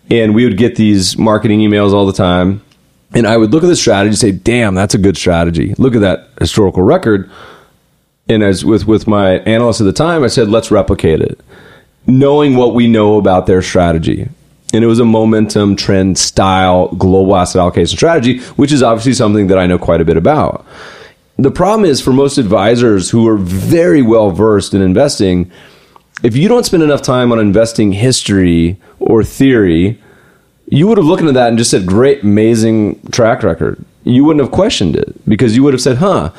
[0.10, 2.62] and we would get these marketing emails all the time.
[3.14, 5.76] And I would look at the strategy and say, damn, that's a good strategy.
[5.78, 7.30] Look at that historical record.
[8.32, 11.40] And as with, with my analyst at the time, I said, let's replicate it.
[12.08, 14.30] Knowing what we know about their strategy.
[14.74, 19.48] And it was a momentum, trend, style, global asset allocation strategy, which is obviously something
[19.48, 20.66] that I know quite a bit about.
[21.38, 25.52] The problem is for most advisors who are very well versed in investing,
[26.24, 30.02] if you don't spend enough time on investing history or theory,
[30.68, 33.84] you would have looked into that and just said, great, amazing track record.
[34.04, 36.32] You wouldn't have questioned it because you would have said, huh,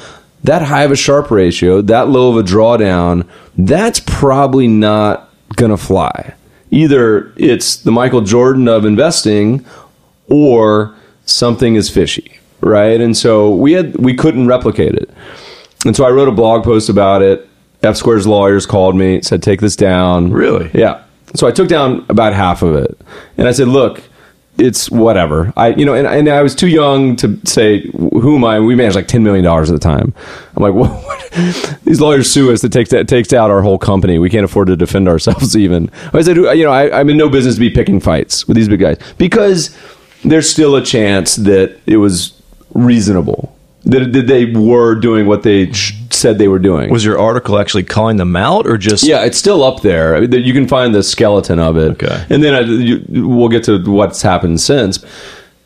[0.44, 5.70] that high of a Sharpe ratio, that low of a drawdown, that's probably not going
[5.70, 6.35] to fly.
[6.70, 9.64] Either it's the Michael Jordan of investing
[10.28, 10.94] or
[11.26, 13.00] something is fishy, right?
[13.00, 15.11] And so we had we couldn't replicate it.
[15.85, 17.48] And so I wrote a blog post about it.
[17.83, 20.31] F Square's lawyers called me, said take this down.
[20.31, 20.70] Really?
[20.72, 21.02] Yeah.
[21.35, 22.98] So I took down about half of it.
[23.37, 24.02] And I said, look,
[24.59, 25.53] it's whatever.
[25.57, 28.61] I, you know, and, and I was too young to say, who am I?
[28.61, 30.15] We managed like $10 million at the time.
[30.57, 31.81] I'm like, what?
[31.85, 32.62] These lawyers sue us.
[32.62, 34.19] It takes, it takes out our whole company.
[34.19, 35.91] We can't afford to defend ourselves even.
[36.12, 38.69] I said, you know, I, I'm in no business to be picking fights with these
[38.69, 39.77] big guys because
[40.25, 42.41] there's still a chance that it was
[42.75, 43.57] reasonable.
[43.85, 46.90] That, that they were doing what they sh- said they were doing.
[46.90, 50.14] Was your article actually calling them out, or just Yeah, it's still up there.
[50.14, 52.03] I mean, You can find the skeleton of it.
[52.03, 52.25] Okay.
[52.31, 55.05] And then I, you, we'll get to what's happened since.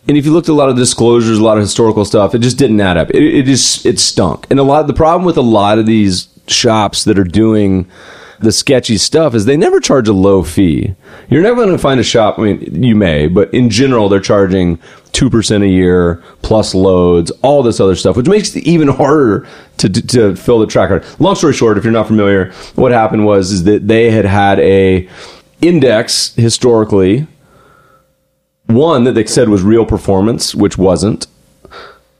[0.08, 2.38] And if you looked at a lot of disclosures, a lot of historical stuff, it
[2.38, 3.10] just didn't add up.
[3.10, 4.46] It, it just it stunk.
[4.50, 7.90] And a lot the problem with a lot of these shops that are doing
[8.38, 10.94] the sketchy stuff is they never charge a low fee.
[11.28, 12.38] You're never going to find a shop.
[12.38, 14.78] I mean, you may, but in general, they're charging
[15.16, 19.48] two percent a year plus loads, all this other stuff, which makes it even harder
[19.78, 21.08] to, to, to fill the track record.
[21.18, 24.60] Long story short, if you're not familiar, what happened was is that they had had
[24.60, 25.08] a
[25.62, 27.26] index historically,
[28.66, 31.26] one that they said was real performance, which wasn't.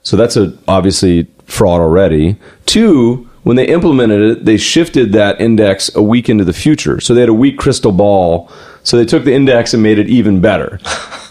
[0.03, 2.37] So that's a obviously fraud already.
[2.65, 6.99] Two, when they implemented it, they shifted that index a week into the future.
[7.01, 8.51] So they had a weak crystal ball.
[8.85, 10.81] So they took the index and made it even better.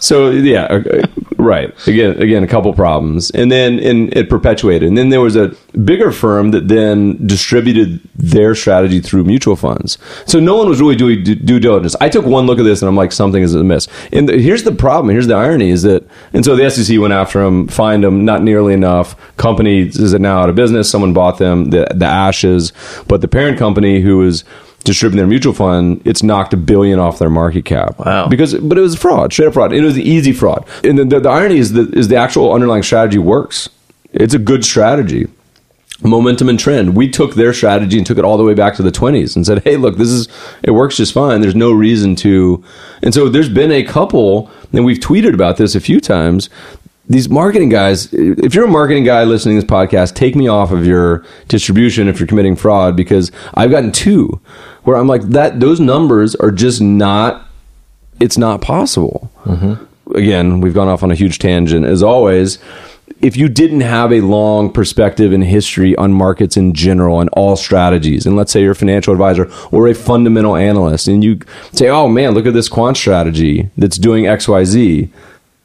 [0.00, 1.06] So yeah, uh,
[1.36, 1.72] right.
[1.86, 4.88] Again, again, a couple problems, and then and it perpetuated.
[4.88, 5.48] And then there was a
[5.84, 9.98] bigger firm that then distributed their strategy through mutual funds.
[10.26, 11.96] So no one was really doing due diligence.
[12.00, 13.88] I took one look at this and I'm like, something is amiss.
[14.12, 15.12] And the, here's the problem.
[15.12, 18.42] Here's the irony: is that and so the SEC went after them, fined them, not
[18.42, 19.16] nearly enough.
[19.36, 20.90] Company is it now out of business.
[20.90, 22.72] Someone bought them, the the ashes,
[23.08, 24.44] but the parent company who was
[24.86, 27.98] distributing their mutual fund, it's knocked a billion off their market cap.
[27.98, 28.28] Wow.
[28.28, 29.72] Because, but it was fraud, straight up fraud.
[29.72, 30.66] It was easy fraud.
[30.82, 33.68] And the, the, the irony is that is the actual underlying strategy works.
[34.12, 35.28] It's a good strategy.
[36.02, 36.94] Momentum and trend.
[36.94, 39.46] We took their strategy and took it all the way back to the 20s and
[39.46, 40.28] said, hey, look, this is,
[40.62, 41.40] it works just fine.
[41.40, 42.62] There's no reason to.
[43.02, 46.50] And so there's been a couple, and we've tweeted about this a few times.
[47.08, 50.72] These marketing guys, if you're a marketing guy listening to this podcast, take me off
[50.72, 54.40] of your distribution if you're committing fraud because I've gotten two
[54.82, 57.46] where I'm like, that, those numbers are just not,
[58.20, 59.30] it's not possible.
[59.44, 60.16] Mm-hmm.
[60.16, 62.58] Again, we've gone off on a huge tangent as always
[63.20, 67.56] if you didn't have a long perspective in history on markets in general and all
[67.56, 71.40] strategies, and let's say you're a financial advisor or a fundamental analyst, and you
[71.72, 75.08] say, oh man, look at this quant strategy that's doing XYZ,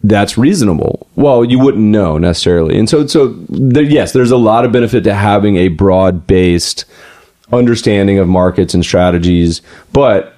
[0.04, 1.08] that's reasonable.
[1.16, 2.78] Well, you wouldn't know necessarily.
[2.78, 6.86] And so, so there, yes, there's a lot of benefit to having a broad based
[7.52, 9.62] understanding of markets and strategies,
[9.94, 10.36] but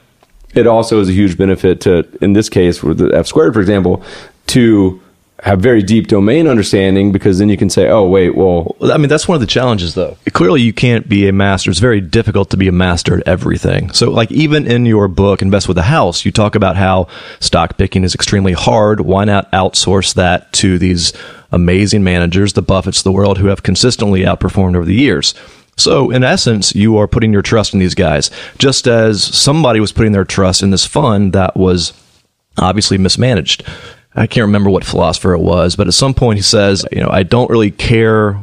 [0.56, 3.62] it also is a huge benefit to, in this case, with the F squared, for
[3.62, 4.04] example,
[4.48, 5.02] to
[5.44, 9.10] have very deep domain understanding because then you can say, oh, wait, well, I mean,
[9.10, 10.16] that's one of the challenges, though.
[10.32, 11.70] Clearly, you can't be a master.
[11.70, 13.92] It's very difficult to be a master at everything.
[13.92, 17.08] So, like, even in your book, Invest with the House, you talk about how
[17.42, 19.02] stock picking is extremely hard.
[19.02, 21.12] Why not outsource that to these
[21.52, 25.34] amazing managers, the Buffetts of the world, who have consistently outperformed over the years?
[25.76, 29.92] So, in essence, you are putting your trust in these guys, just as somebody was
[29.92, 31.92] putting their trust in this fund that was
[32.58, 33.66] obviously mismanaged.
[34.16, 37.10] I can't remember what philosopher it was, but at some point he says, you know,
[37.10, 38.40] I don't really care.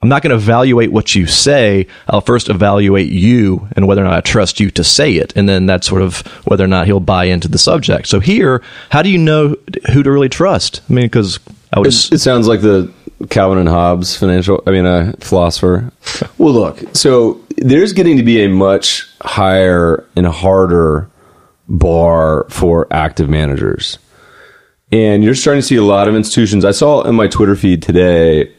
[0.00, 1.88] I'm not going to evaluate what you say.
[2.06, 5.32] I'll first evaluate you and whether or not I trust you to say it.
[5.36, 8.06] And then that's sort of whether or not he'll buy into the subject.
[8.06, 9.56] So here, how do you know
[9.92, 10.82] who to really trust?
[10.88, 11.40] I mean, because
[11.72, 11.88] I would.
[11.88, 12.92] it, it sounds like the
[13.28, 15.90] Calvin and Hobbes financial, I mean, a philosopher.
[16.38, 21.10] well, look, so there's getting to be a much higher and harder
[21.68, 23.98] bar for active managers.
[24.90, 26.64] And you're starting to see a lot of institutions.
[26.64, 28.52] I saw in my Twitter feed today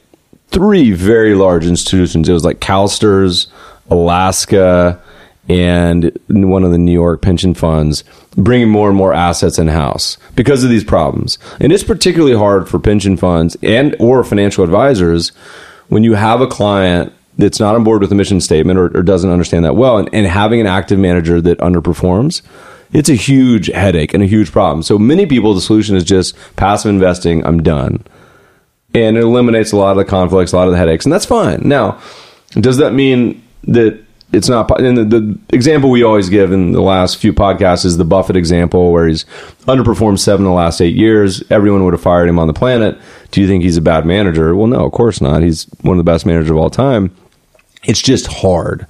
[0.50, 2.30] three very large institutions.
[2.30, 3.48] It was like CalSTRS,
[3.90, 5.02] Alaska,
[5.48, 8.04] and one of the New York pension funds
[8.38, 11.40] bringing more and more assets in house because of these problems.
[11.60, 15.30] And it's particularly hard for pension funds and or financial advisors
[15.88, 19.02] when you have a client that's not on board with the mission statement or, or
[19.02, 22.44] doesn't understand that well and, and having an active manager that underperforms
[22.92, 24.84] it's a huge headache and a huge problem.
[24.84, 27.46] So many people, the solution is just passive investing.
[27.46, 28.04] I'm done.
[28.94, 31.06] And it eliminates a lot of the conflicts, a lot of the headaches.
[31.06, 31.62] And that's fine.
[31.64, 32.02] Now,
[32.54, 34.82] does that mean that it's not?
[34.82, 38.36] And the, the example we always give in the last few podcasts is the Buffett
[38.36, 39.26] example where he's
[39.68, 41.44] underperformed seven of the last eight years.
[41.52, 42.98] Everyone would have fired him on the planet.
[43.30, 44.56] Do you think he's a bad manager?
[44.56, 45.44] Well, no, of course not.
[45.44, 47.16] He's one of the best managers of all time.
[47.84, 48.88] It's just hard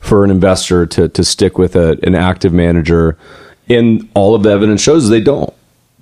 [0.00, 3.16] for an investor to, to stick with a, an active manager
[3.74, 5.52] and all of the evidence shows they don't.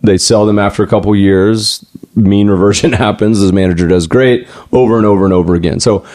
[0.03, 1.85] They sell them after a couple years.
[2.15, 3.41] Mean reversion happens.
[3.41, 5.81] This manager does great over and over and over again.
[5.81, 6.07] So,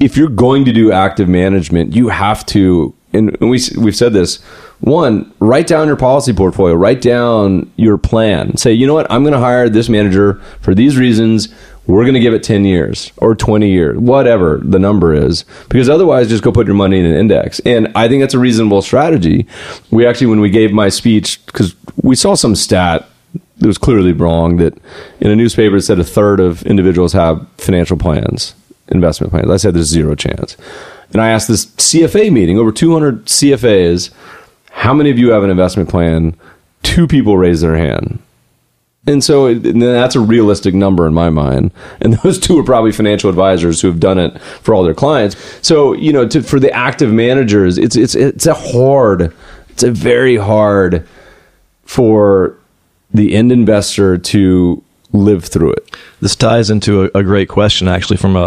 [0.00, 2.94] if you're going to do active management, you have to.
[3.12, 4.42] And we we've said this.
[4.80, 6.74] One, write down your policy portfolio.
[6.74, 8.56] Write down your plan.
[8.56, 9.08] Say, you know what?
[9.12, 11.54] I'm going to hire this manager for these reasons
[11.86, 15.88] we're going to give it 10 years or 20 years, whatever the number is, because
[15.88, 17.60] otherwise just go put your money in an index.
[17.60, 19.46] And I think that's a reasonable strategy.
[19.90, 23.08] We actually, when we gave my speech, because we saw some stat
[23.58, 24.76] that was clearly wrong that
[25.20, 28.54] in a newspaper it said a third of individuals have financial plans,
[28.88, 29.50] investment plans.
[29.50, 30.56] I said there's zero chance.
[31.12, 34.10] And I asked this CFA meeting, over 200 CFAs,
[34.70, 36.34] how many of you have an investment plan?
[36.82, 38.20] Two people raised their hand.
[39.06, 41.72] And so and that's a realistic number in my mind.
[42.00, 45.36] And those two are probably financial advisors who have done it for all their clients.
[45.66, 49.34] So, you know, to, for the active managers, it's, it's, it's a hard,
[49.70, 51.06] it's a very hard
[51.84, 52.56] for
[53.12, 55.94] the end investor to live through it.
[56.20, 58.40] This ties into a, a great question, actually, from a,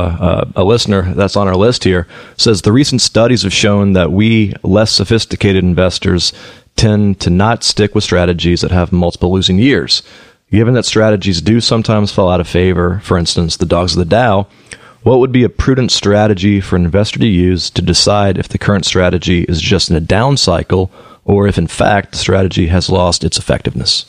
[0.55, 2.07] a, a, listener that's on our list here.
[2.33, 6.33] It says the recent studies have shown that we less sophisticated investors
[6.75, 10.01] tend to not stick with strategies that have multiple losing years.
[10.51, 14.05] Given that strategies do sometimes fall out of favor, for instance, the dogs of the
[14.05, 14.47] Dow,
[15.03, 18.57] what would be a prudent strategy for an investor to use to decide if the
[18.57, 20.91] current strategy is just in a down cycle
[21.25, 24.05] or if in fact the strategy has lost its effectiveness?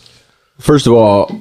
[0.59, 1.41] First of all,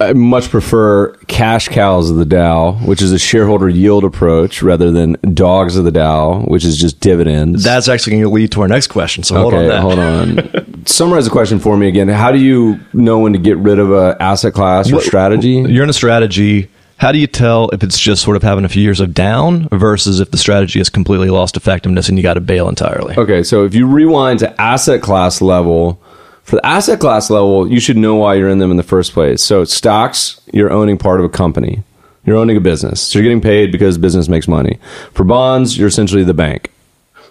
[0.00, 4.90] I much prefer cash cows of the Dow, which is a shareholder yield approach, rather
[4.90, 7.62] than dogs of the Dow, which is just dividends.
[7.62, 9.22] That's actually going to lead to our next question.
[9.22, 9.82] So hold okay, on.
[9.82, 10.86] Hold on.
[10.86, 12.08] Summarize the question for me again.
[12.08, 15.52] How do you know when to get rid of a asset class or strategy?
[15.52, 16.70] You're in a strategy.
[16.96, 19.68] How do you tell if it's just sort of having a few years of down
[19.70, 23.16] versus if the strategy has completely lost effectiveness and you got to bail entirely?
[23.16, 26.00] Okay, so if you rewind to asset class level
[26.44, 29.12] for the asset class level, you should know why you're in them in the first
[29.12, 29.42] place.
[29.42, 31.82] So stocks, you're owning part of a company.
[32.26, 33.00] You're owning a business.
[33.00, 34.78] So you're getting paid because business makes money.
[35.12, 36.70] For bonds, you're essentially the bank.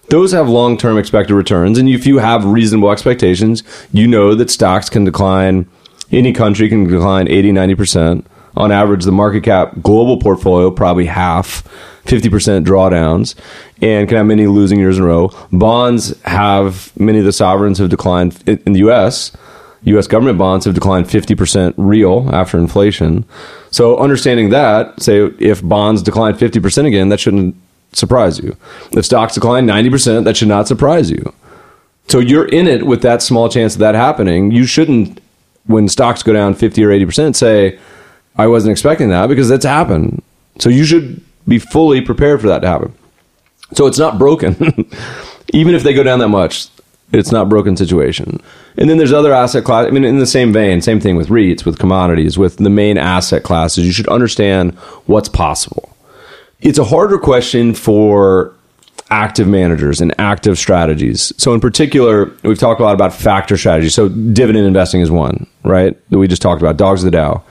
[0.09, 1.77] Those have long term expected returns.
[1.77, 5.69] And if you have reasonable expectations, you know that stocks can decline,
[6.11, 8.25] any country can decline 80, 90%.
[8.55, 11.63] On average, the market cap global portfolio, probably half,
[12.05, 13.35] 50% drawdowns
[13.81, 15.31] and can have many losing years in a row.
[15.51, 19.31] Bonds have many of the sovereigns have declined in the U.S.
[19.83, 20.07] U.S.
[20.07, 23.25] government bonds have declined 50% real after inflation.
[23.71, 27.55] So understanding that, say if bonds decline 50% again, that shouldn't
[27.91, 28.55] surprise you.
[28.91, 31.33] If stocks decline 90%, that should not surprise you.
[32.07, 34.51] So you're in it with that small chance of that happening.
[34.51, 35.21] You shouldn't,
[35.65, 37.79] when stocks go down 50 or 80%, say,
[38.35, 40.21] I wasn't expecting that because that's happened.
[40.59, 42.93] So you should be fully prepared for that to happen.
[43.73, 44.55] So it's not broken.
[45.53, 46.67] Even if they go down that much,
[47.11, 48.41] it's not broken situation.
[48.77, 49.87] And then there's other asset class.
[49.87, 52.97] I mean, in the same vein, same thing with REITs, with commodities, with the main
[52.97, 53.85] asset classes.
[53.85, 54.73] You should understand
[55.05, 55.95] what's possible.
[56.59, 58.53] It's a harder question for
[59.11, 61.31] active managers and active strategies.
[61.37, 63.93] So in particular, we've talked a lot about factor strategies.
[63.93, 65.95] So dividend investing is one, right?
[66.09, 67.43] That we just talked about, dogs of the Dow.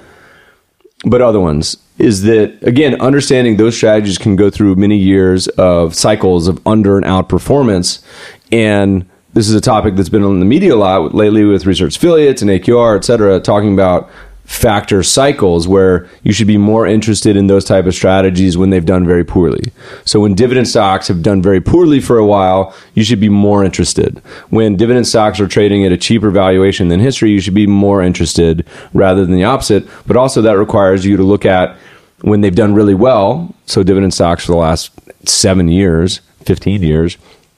[1.05, 5.95] But other ones, is that again understanding those strategies can go through many years of
[5.95, 8.03] cycles of under and out performance.
[8.51, 11.97] And this is a topic that's been on the media a lot lately with research
[11.97, 14.11] affiliates and AQR et cetera talking about
[14.53, 18.85] factor cycles where you should be more interested in those type of strategies when they've
[18.85, 19.73] done very poorly.
[20.05, 23.65] So when dividend stocks have done very poorly for a while, you should be more
[23.65, 24.19] interested.
[24.51, 28.03] When dividend stocks are trading at a cheaper valuation than history, you should be more
[28.03, 29.89] interested rather than the opposite.
[30.07, 31.77] But also that requires you to look at
[32.21, 34.93] when they've done really well, so dividend stocks for the last
[35.27, 37.17] 7 years, 15 years,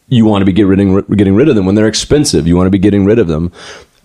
[0.09, 2.47] you want to be getting rid of them when they're expensive.
[2.47, 3.53] You want to be getting rid of them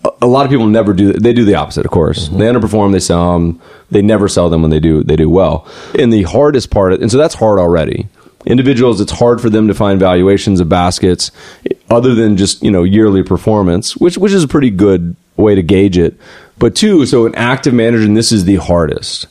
[0.04, 1.12] a- lot of people never do.
[1.12, 2.28] They do the opposite, of course.
[2.28, 2.38] Mm-hmm.
[2.38, 2.92] They underperform.
[2.92, 3.60] They sell them.
[3.90, 5.02] They never sell them when they do.
[5.02, 5.66] They do well.
[5.98, 8.08] And the hardest part, and so that's hard already.
[8.46, 11.30] Individuals, it's hard for them to find valuations of baskets
[11.90, 15.62] other than just you know yearly performance, which which is a pretty good way to
[15.62, 16.18] gauge it.
[16.58, 19.26] But two, so an active manager, and this is the hardest.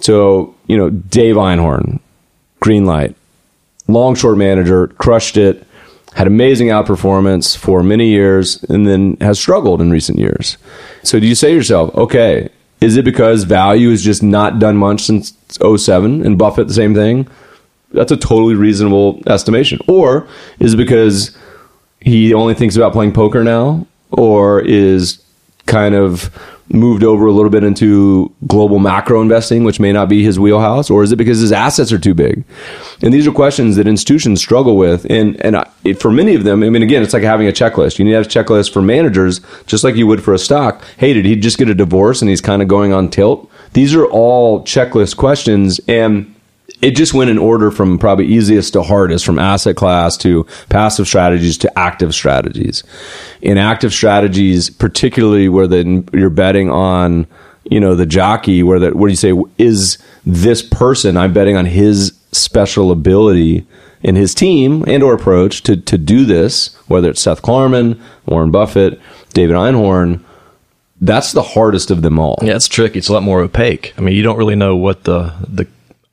[0.00, 2.00] So you know, Dave Einhorn,
[2.60, 3.14] Greenlight,
[3.88, 5.66] long short manager, crushed it,
[6.14, 10.56] had amazing outperformance for many years, and then has struggled in recent years.
[11.02, 12.48] So do you say to yourself, okay,
[12.80, 16.94] is it because value has just not done much since 07 and Buffett the same
[16.94, 17.28] thing?
[17.92, 19.78] That's a totally reasonable estimation.
[19.88, 21.36] Or is it because
[22.00, 23.86] he only thinks about playing poker now?
[24.10, 25.24] Or is
[25.66, 26.30] kind of
[26.68, 30.90] moved over a little bit into global macro investing, which may not be his wheelhouse,
[30.90, 32.44] or is it because his assets are too big?
[33.02, 35.06] And these are questions that institutions struggle with.
[35.10, 37.98] And and I, for many of them, I mean, again, it's like having a checklist.
[37.98, 40.82] You need to have a checklist for managers, just like you would for a stock.
[40.96, 43.50] Hey, did he just get a divorce and he's kind of going on tilt?
[43.72, 46.33] These are all checklist questions, and
[46.84, 51.06] it just went in order from probably easiest to hardest, from asset class to passive
[51.06, 52.84] strategies to active strategies.
[53.40, 57.26] In active strategies, particularly where the, you're betting on,
[57.64, 61.64] you know, the jockey, where that where you say is this person, I'm betting on
[61.64, 63.66] his special ability
[64.02, 68.50] in his team and or approach to to do this, whether it's Seth Klarman, Warren
[68.50, 69.00] Buffett,
[69.32, 70.22] David Einhorn.
[71.00, 72.38] That's the hardest of them all.
[72.42, 72.98] Yeah, it's tricky.
[72.98, 73.94] It's a lot more opaque.
[73.96, 75.66] I mean, you don't really know what the the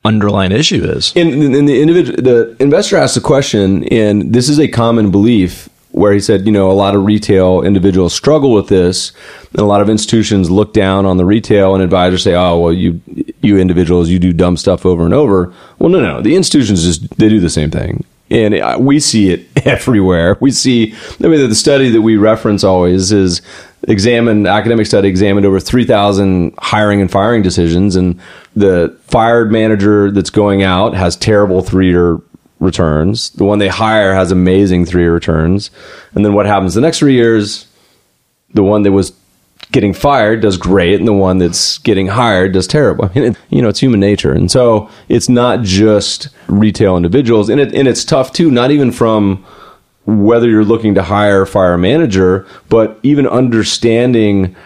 [0.04, 1.12] underlying issue is.
[1.14, 6.12] And, the individual, the investor asked a question, and this is a common belief where
[6.12, 9.12] he said, you know, a lot of retail individuals struggle with this,
[9.52, 12.72] and a lot of institutions look down on the retail, and advisors say, oh, well,
[12.72, 13.00] you
[13.42, 15.52] you individuals, you do dumb stuff over and over.
[15.78, 18.04] Well, no, no, the institutions just they do the same thing.
[18.30, 20.38] And uh, we see it everywhere.
[20.40, 23.42] We see, I mean, the study that we reference always is
[23.88, 27.94] examined, academic study examined over 3,000 hiring and firing decisions.
[27.94, 28.18] And
[28.56, 32.18] the fired manager that's going out has terrible three year
[32.58, 33.30] returns.
[33.30, 35.70] The one they hire has amazing three year returns.
[36.14, 37.66] And then what happens the next three years?
[38.54, 39.12] The one that was
[39.70, 43.04] getting fired does great, and the one that's getting hired does terrible.
[43.14, 47.50] I mean, it, you know, it's human nature, and so it's not just retail individuals,
[47.50, 48.50] and it and it's tough too.
[48.50, 49.44] Not even from
[50.04, 54.56] whether you're looking to hire or fire a manager, but even understanding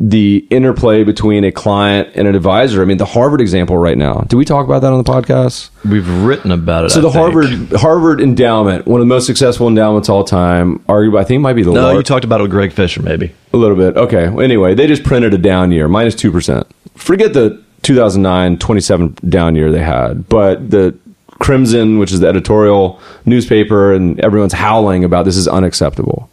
[0.00, 2.82] the interplay between a client and an advisor.
[2.82, 4.24] I mean, the Harvard example right now.
[4.28, 5.70] Did we talk about that on the podcast?
[5.88, 6.90] We've written about it.
[6.90, 7.22] So I the think.
[7.22, 11.42] Harvard Harvard endowment, one of the most successful endowments all time, arguably I think it
[11.42, 13.32] might be the No, you talked about it with Greg Fisher, maybe.
[13.52, 13.96] a little bit.
[13.96, 14.26] Okay.
[14.42, 16.66] Anyway, they just printed a down year, minus 2%.
[16.96, 20.98] Forget the 2009 27 down year they had, but the
[21.38, 26.30] Crimson, which is the editorial newspaper, and everyone's howling about this is unacceptable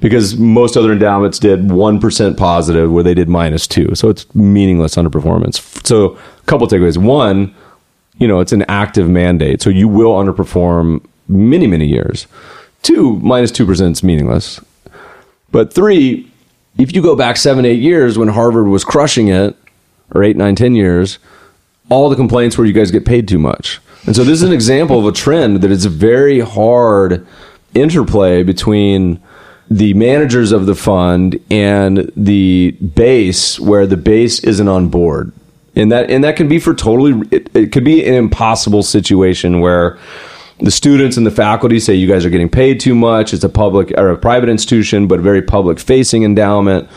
[0.00, 3.94] because most other endowments did 1% positive where they did minus 2.
[3.94, 5.86] So it's meaningless underperformance.
[5.86, 6.96] So a couple takeaways.
[6.96, 7.54] One,
[8.18, 9.62] you know, it's an active mandate.
[9.62, 12.26] So you will underperform many, many years.
[12.82, 14.60] Two, minus 2% is meaningless.
[15.52, 16.30] But three,
[16.78, 19.56] if you go back seven, eight years when Harvard was crushing it,
[20.14, 21.18] or eight, nine, ten years,
[21.88, 23.80] all the complaints were you guys get paid too much.
[24.06, 27.26] And so this is an example of a trend that it's a very hard
[27.74, 29.20] interplay between
[29.70, 35.32] the managers of the fund and the base where the base isn't on board.
[35.76, 39.60] And that and that can be for totally it, it could be an impossible situation
[39.60, 39.98] where
[40.58, 43.32] the students and the faculty say you guys are getting paid too much.
[43.32, 46.88] It's a public or a private institution, but a very public facing endowment.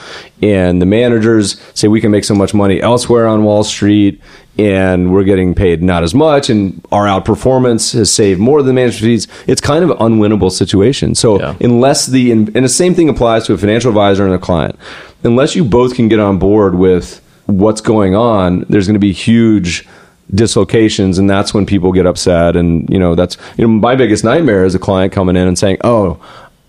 [0.41, 4.21] And the managers say we can make so much money elsewhere on Wall Street
[4.58, 8.74] and we're getting paid not as much and our outperformance has saved more than the
[8.74, 9.28] management fees.
[9.47, 11.16] It's kind of an unwinnable situation.
[11.16, 11.56] So Yeah.
[11.60, 14.78] unless the and the same thing applies to a financial advisor and a client.
[15.24, 19.12] Unless you both can get on board with what's going on, there's going to be
[19.14, 19.88] huge
[20.34, 24.24] dislocations and that's when people get upset and you know that's you know my biggest
[24.24, 26.18] nightmare is a client coming in and saying oh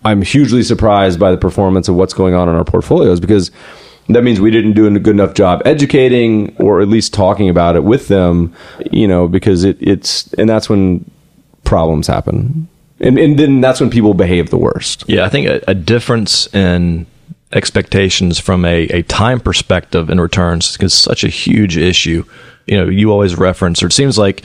[0.04, 3.50] i'm hugely surprised by the performance of what's going on in our portfolios because
[4.08, 7.76] that means we didn't do a good enough job educating or at least talking about
[7.76, 8.54] it with them
[8.90, 11.08] you know because it, it's and that's when
[11.64, 12.68] problems happen
[13.00, 16.52] and, and then that's when people behave the worst Yeah, I think a, a difference
[16.54, 17.06] in
[17.54, 22.24] expectations from a, a time perspective in returns is such a huge issue.
[22.66, 24.42] You know, you always reference, or it seems like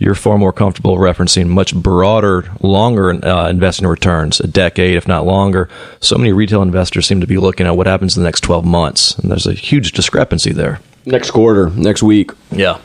[0.00, 5.26] you're far more comfortable referencing much broader, longer uh, investing returns, a decade, if not
[5.26, 5.68] longer.
[6.00, 8.64] So many retail investors seem to be looking at what happens in the next 12
[8.64, 10.80] months, and there's a huge discrepancy there.
[11.04, 12.78] next quarter next week Yeah.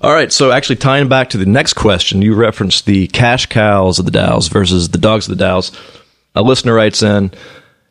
[0.00, 0.32] All right.
[0.32, 4.10] So actually tying back to the next question, you referenced the cash cows of the
[4.10, 5.72] Dows versus the dogs of the Dows.
[6.34, 7.32] A listener writes in,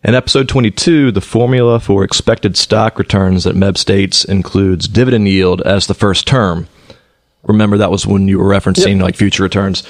[0.04, 5.62] In episode 22, the formula for expected stock returns at MEB states includes dividend yield
[5.62, 6.68] as the first term.
[7.44, 9.04] Remember, that was when you were referencing yep.
[9.04, 9.84] like future returns.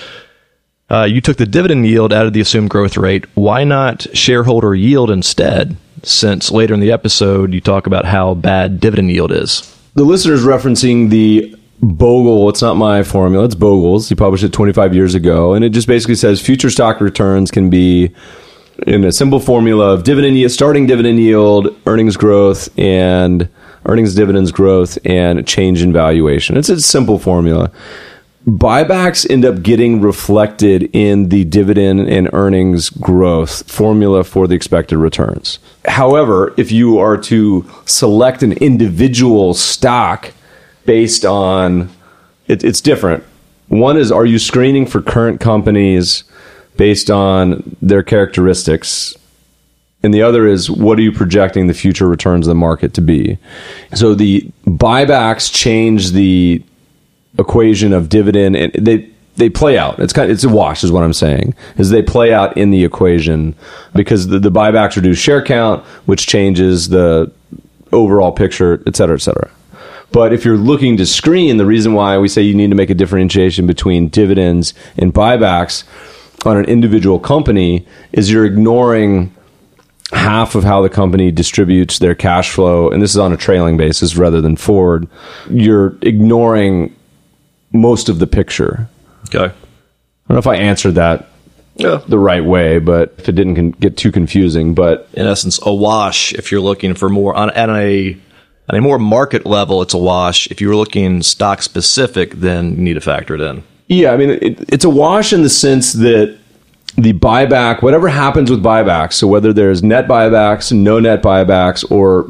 [0.90, 3.26] Uh, you took the dividend yield out of the assumed growth rate.
[3.36, 5.76] Why not shareholder yield instead?
[6.04, 9.76] Since later in the episode, you talk about how bad dividend yield is.
[9.96, 14.10] The listener's referencing the Bogle, it's not my formula, it's Bogle's.
[14.10, 15.54] He published it 25 years ago.
[15.54, 18.12] And it just basically says future stock returns can be
[18.86, 23.50] in a simple formula of dividend yield, starting dividend yield, earnings growth, and
[23.88, 26.58] earnings dividends growth, and change in valuation.
[26.58, 27.72] It's a simple formula.
[28.46, 34.98] Buybacks end up getting reflected in the dividend and earnings growth formula for the expected
[34.98, 35.60] returns.
[35.86, 40.32] However, if you are to select an individual stock
[40.86, 41.90] based on,
[42.48, 43.26] it, it's different.
[43.68, 46.24] One is, are you screening for current companies
[46.78, 49.14] based on their characteristics?
[50.04, 53.02] And the other is, what are you projecting the future returns of the market to
[53.02, 53.40] be?
[53.96, 56.64] So the buybacks change the
[57.40, 60.00] equation of dividend, and they they play out.
[60.00, 61.54] It's kind of, it's a wash, is what I'm saying.
[61.78, 63.56] Is they play out in the equation
[63.94, 67.32] because the, the buybacks reduce share count, which changes the
[67.92, 69.50] overall picture, et cetera, et cetera.
[70.12, 72.90] But if you're looking to screen, the reason why we say you need to make
[72.90, 75.84] a differentiation between dividends and buybacks
[76.46, 79.36] on an individual company is you're ignoring
[80.12, 83.78] half of how the company distributes their cash flow, and this is on a trailing
[83.78, 85.08] basis rather than forward.
[85.50, 86.96] You're ignoring
[87.74, 88.88] most of the picture.
[89.26, 89.46] Okay.
[89.46, 91.28] I don't know if I answered that
[91.76, 92.02] yeah.
[92.08, 96.34] the right way, but if it didn't get too confusing, but in essence, a wash
[96.34, 98.18] if you're looking for more on at a
[98.70, 100.48] at a more market level, it's a wash.
[100.48, 103.64] If you're looking stock specific, then you need to factor it in.
[103.88, 106.38] Yeah, I mean, it, it's a wash in the sense that
[106.96, 112.28] the buyback, whatever happens with buybacks, so whether there's net buybacks, no net buybacks, or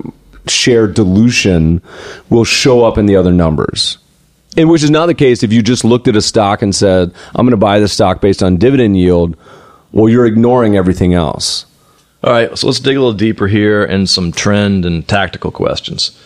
[0.48, 1.82] share dilution,
[2.30, 3.98] will show up in the other numbers.
[4.58, 7.14] And which is not the case if you just looked at a stock and said,
[7.36, 9.38] I'm going to buy the stock based on dividend yield.
[9.92, 11.66] Well, you're ignoring everything else.
[12.24, 16.20] All right, so let's dig a little deeper here and some trend and tactical questions.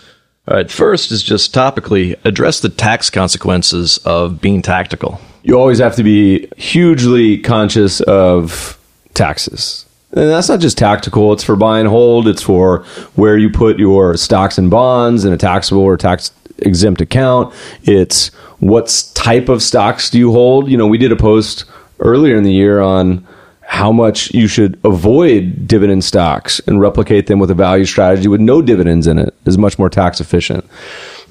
[0.48, 5.20] All right, first is just topically address the tax consequences of being tactical.
[5.44, 8.80] You always have to be hugely conscious of
[9.14, 9.86] taxes.
[10.12, 12.84] And that's not just tactical, it's for buy and hold, it's for
[13.16, 17.54] where you put your stocks and bonds in a taxable or tax exempt account.
[17.84, 18.28] It's
[18.60, 20.70] what type of stocks do you hold?
[20.70, 21.66] You know, we did a post
[22.00, 23.26] earlier in the year on
[23.62, 28.42] how much you should avoid dividend stocks and replicate them with a value strategy with
[28.42, 30.66] no dividends in it is much more tax efficient.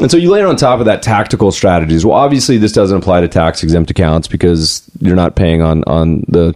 [0.01, 2.07] And so you layer on top of that tactical strategies.
[2.07, 6.25] Well, obviously this doesn't apply to tax exempt accounts because you're not paying on on
[6.29, 6.55] the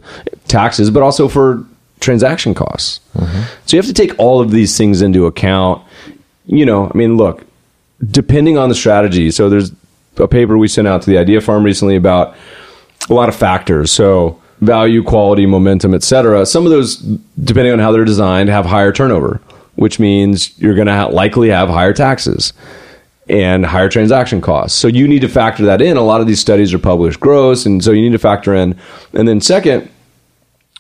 [0.49, 1.64] taxes, but also for
[2.01, 3.01] transaction costs.
[3.16, 3.42] Mm-hmm.
[3.66, 5.82] So you have to take all of these things into account.
[6.47, 7.45] You know, I mean, look,
[8.11, 9.30] depending on the strategy.
[9.30, 9.72] So there's
[10.16, 12.36] a paper we sent out to the Idea Farm recently about
[13.11, 13.92] a lot of factors.
[13.92, 16.47] So value, quality, momentum, etc.
[16.47, 16.97] Some of those,
[17.42, 19.40] depending on how they're designed, have higher turnover,
[19.74, 22.53] which means you're going to ha- likely have higher taxes
[23.29, 24.79] and higher transaction costs.
[24.79, 25.97] So you need to factor that in.
[25.97, 28.79] A lot of these studies are published gross, and so you need to factor in.
[29.12, 29.91] And then second,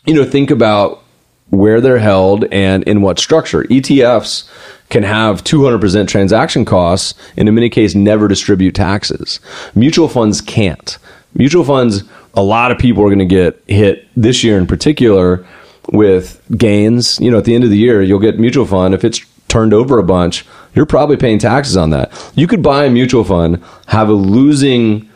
[0.06, 1.02] you know, think about
[1.50, 3.64] where they're held and in what structure.
[3.64, 4.48] ETFs
[4.90, 9.40] can have 200% transaction costs and in many cases never distribute taxes.
[9.74, 10.98] Mutual funds can't.
[11.34, 15.46] Mutual funds, a lot of people are going to get hit this year in particular
[15.92, 17.18] with gains.
[17.20, 18.94] You know, at the end of the year, you'll get mutual fund.
[18.94, 20.44] If it's turned over a bunch,
[20.74, 22.12] you're probably paying taxes on that.
[22.34, 25.08] You could buy a mutual fund, have a losing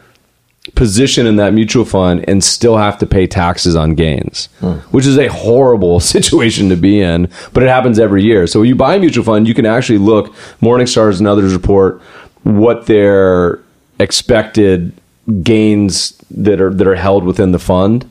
[0.75, 4.75] position in that mutual fund and still have to pay taxes on gains, hmm.
[4.91, 8.47] which is a horrible situation to be in, but it happens every year.
[8.47, 12.01] So when you buy a mutual fund, you can actually look, Morningstar's and others report
[12.45, 13.61] what their
[13.99, 14.93] expected
[15.43, 18.11] gains that are that are held within the fund.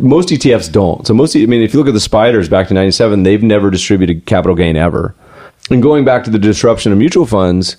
[0.00, 1.06] Most ETFs don't.
[1.06, 3.70] So most I mean if you look at the spiders back to 97, they've never
[3.70, 5.14] distributed capital gain ever.
[5.70, 7.76] And going back to the disruption of mutual funds,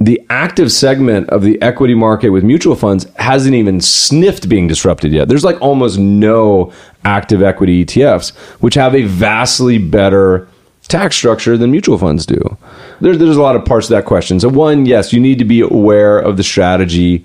[0.00, 5.12] the active segment of the equity market with mutual funds hasn't even sniffed being disrupted
[5.12, 5.28] yet.
[5.28, 6.72] There's like almost no
[7.04, 10.48] active equity ETFs, which have a vastly better
[10.88, 12.56] tax structure than mutual funds do.
[13.00, 14.40] There's, there's a lot of parts of that question.
[14.40, 17.24] So, one, yes, you need to be aware of the strategy,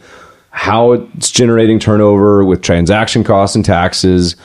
[0.52, 4.36] how it's generating turnover with transaction costs and taxes.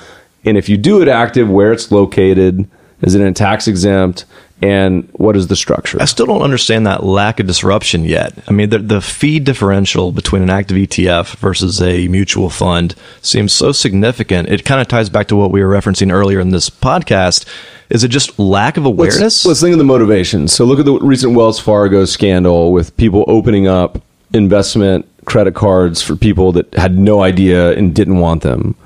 [0.45, 2.69] And if you do it active, where it's located,
[3.03, 4.25] is it in tax exempt?
[4.63, 6.01] And what is the structure?
[6.01, 8.35] I still don't understand that lack of disruption yet.
[8.47, 13.53] I mean, the, the fee differential between an active ETF versus a mutual fund seems
[13.53, 14.49] so significant.
[14.49, 17.47] It kind of ties back to what we were referencing earlier in this podcast.
[17.89, 19.21] Is it just lack of awareness?
[19.21, 20.47] Let's, let's think of the motivation.
[20.47, 24.03] So look at the recent Wells Fargo scandal with people opening up
[24.33, 28.77] investment credit cards for people that had no idea and didn't want them.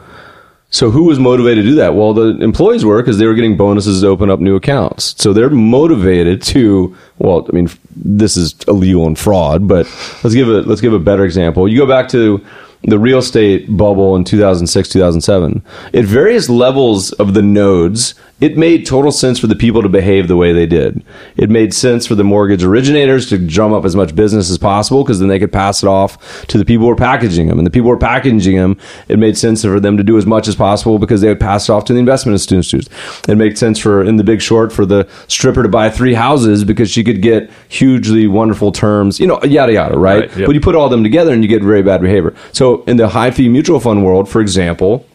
[0.74, 1.94] So who was motivated to do that?
[1.94, 5.14] Well, the employees were because they were getting bonuses to open up new accounts.
[5.22, 6.96] So they're motivated to.
[7.18, 9.86] Well, I mean, this is illegal and fraud, but
[10.24, 11.68] let's give a let's give a better example.
[11.68, 12.44] You go back to
[12.82, 15.62] the real estate bubble in 2006 2007
[15.94, 20.26] at various levels of the nodes it made total sense for the people to behave
[20.26, 21.04] the way they did.
[21.36, 25.04] It made sense for the mortgage originators to drum up as much business as possible
[25.04, 27.58] because then they could pass it off to the people who were packaging them.
[27.58, 28.76] And the people who were packaging them,
[29.08, 31.68] it made sense for them to do as much as possible because they would pass
[31.68, 32.88] it off to the investment institutions.
[33.28, 36.64] It made sense for, in the big short, for the stripper to buy three houses
[36.64, 40.22] because she could get hugely wonderful terms, you know, yada, yada, right?
[40.22, 40.46] right yep.
[40.46, 42.34] But you put all them together and you get very bad behavior.
[42.52, 45.06] So in the high fee mutual fund world, for example,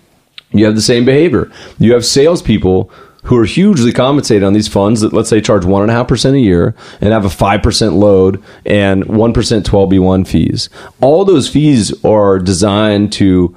[0.52, 1.52] you have the same behavior.
[1.78, 2.92] You have salespeople
[3.30, 6.08] who are hugely compensated on these funds that let's say charge one and a half
[6.08, 10.26] percent a year and have a five percent load and one percent twelve B one
[10.26, 10.68] fees.
[11.00, 13.56] All those fees are designed to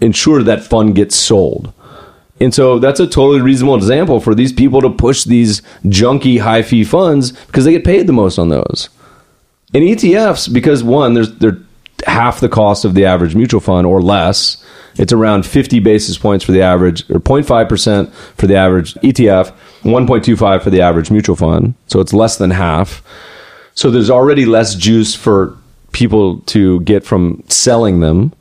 [0.00, 1.72] ensure that fund gets sold.
[2.40, 6.62] And so that's a totally reasonable example for these people to push these junky high
[6.62, 8.88] fee funds because they get paid the most on those.
[9.72, 11.58] And ETFs, because one, they're
[12.08, 14.64] half the cost of the average mutual fund or less
[14.96, 20.62] it's around 50 basis points for the average, or 0.5% for the average ETF, 1.25
[20.62, 21.74] for the average mutual fund.
[21.86, 23.02] So it's less than half.
[23.74, 25.56] So there's already less juice for
[25.92, 28.32] people to get from selling them.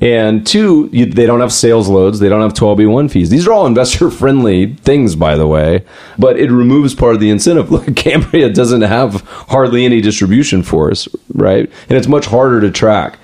[0.00, 2.20] And two, you, they don't have sales loads.
[2.20, 3.28] They don't have 12B1 fees.
[3.28, 5.84] These are all investor friendly things, by the way,
[6.18, 7.70] but it removes part of the incentive.
[7.70, 11.70] Look, Cambria doesn't have hardly any distribution force, right?
[11.88, 13.18] And it's much harder to track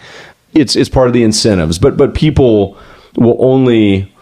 [0.57, 1.79] it's it's part of the incentives.
[1.79, 2.77] But but people
[3.17, 4.13] will only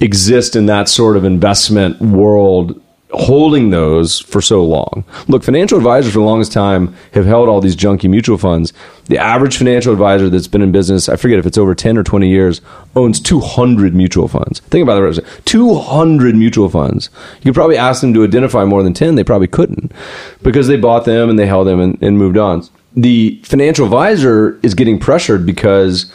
[0.00, 2.80] exist in that sort of investment world
[3.12, 5.04] holding those for so long.
[5.28, 8.72] Look, financial advisors for the longest time have held all these junky mutual funds.
[9.06, 12.02] The average financial advisor that's been in business, I forget if it's over 10 or
[12.04, 12.62] 20 years,
[12.96, 14.60] owns 200 mutual funds.
[14.60, 15.24] Think about it.
[15.44, 17.10] 200 mutual funds.
[17.40, 19.14] You could probably ask them to identify more than 10.
[19.14, 19.92] They probably couldn't
[20.42, 24.58] because they bought them and they held them and, and moved on the financial advisor
[24.62, 26.12] is getting pressured because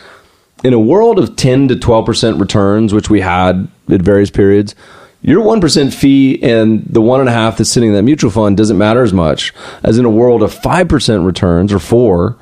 [0.64, 4.76] in a world of 10 to 12% returns, which we had at various periods,
[5.22, 8.56] your 1% fee and the one and a half that's sitting in that mutual fund
[8.56, 9.54] doesn't matter as much
[9.84, 12.38] as in a world of 5% returns or four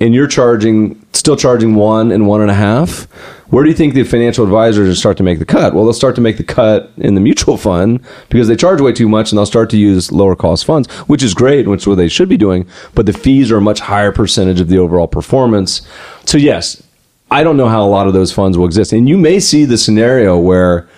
[0.00, 3.04] and you're charging still charging one and one and a half
[3.48, 5.74] where do you think the financial advisors start to make the cut?
[5.74, 8.92] Well they'll start to make the cut in the mutual fund because they charge way
[8.92, 11.86] too much and they'll start to use lower cost funds which is great which is
[11.86, 14.78] what they should be doing but the fees are a much higher percentage of the
[14.78, 15.82] overall performance.
[16.24, 16.82] So yes
[17.30, 18.92] i don't know how a lot of those funds will exist.
[18.92, 20.88] And you may see the scenario where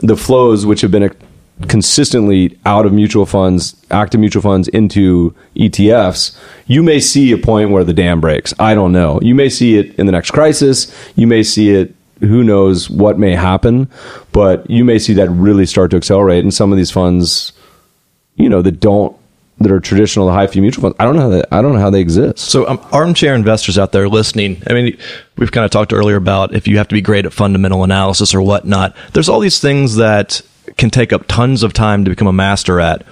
[0.00, 1.10] the flows which have been
[1.66, 7.70] consistently out of mutual funds, active mutual funds into ETFs, you may see a point
[7.70, 8.54] where the dam breaks.
[8.58, 9.20] I don't know.
[9.22, 10.94] You may see it in the next crisis.
[11.16, 13.88] You may see it, who knows what may happen,
[14.32, 16.44] but you may see that really start to accelerate.
[16.44, 17.52] And some of these funds,
[18.36, 19.16] you know, that don't
[19.60, 20.96] that are traditional the high fee mutual funds.
[21.00, 22.38] I don't know how they, I don't know how they exist.
[22.38, 24.62] So, um, armchair investors out there listening.
[24.68, 24.96] I mean,
[25.36, 28.34] we've kind of talked earlier about if you have to be great at fundamental analysis
[28.34, 28.94] or whatnot.
[29.14, 30.42] There's all these things that
[30.76, 33.04] can take up tons of time to become a master at.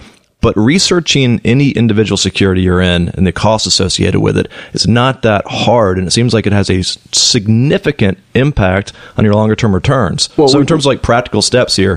[0.42, 5.22] But researching any individual security you're in and the costs associated with it is not
[5.22, 9.74] that hard, and it seems like it has a significant impact on your longer term
[9.74, 10.28] returns.
[10.36, 11.96] Well, so, in terms of like practical steps here,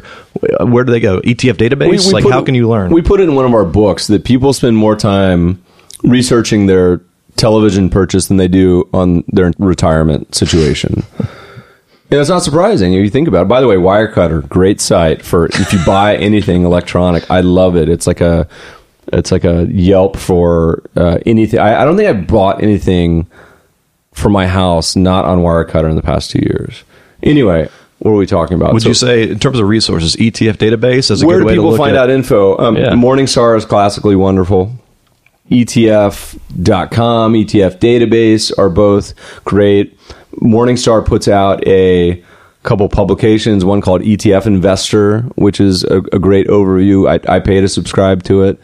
[0.62, 1.20] where do they go?
[1.22, 1.90] ETF database?
[1.90, 2.92] We, we like, how can you learn?
[2.92, 5.62] We put it in one of our books that people spend more time
[6.04, 7.02] researching their
[7.36, 11.04] television purchase than they do on their retirement situation.
[12.10, 13.48] Yeah, it's not surprising if you think about it.
[13.48, 17.30] By the way, Wirecutter, great site for if you buy anything electronic.
[17.30, 17.88] I love it.
[17.88, 18.48] It's like a
[19.14, 21.60] it's like a Yelp for uh, anything.
[21.60, 23.28] I, I, don't think I bought anything
[24.14, 26.84] for my house not on Wirecutter in the past two years.
[27.24, 28.74] Anyway, what are we talking about?
[28.74, 31.56] Would so, you say, in terms of resources, ETF database is a where good way
[31.56, 32.58] do people find at, out info?
[32.58, 32.92] Um, yeah.
[32.92, 34.74] Morningstar is classically wonderful.
[35.52, 39.98] ETF.com, ETF database are both great.
[40.42, 42.24] Morningstar puts out a
[42.64, 47.10] couple publications, one called ETF Investor, which is a, a great overview.
[47.10, 48.60] I, I, pay to subscribe to it.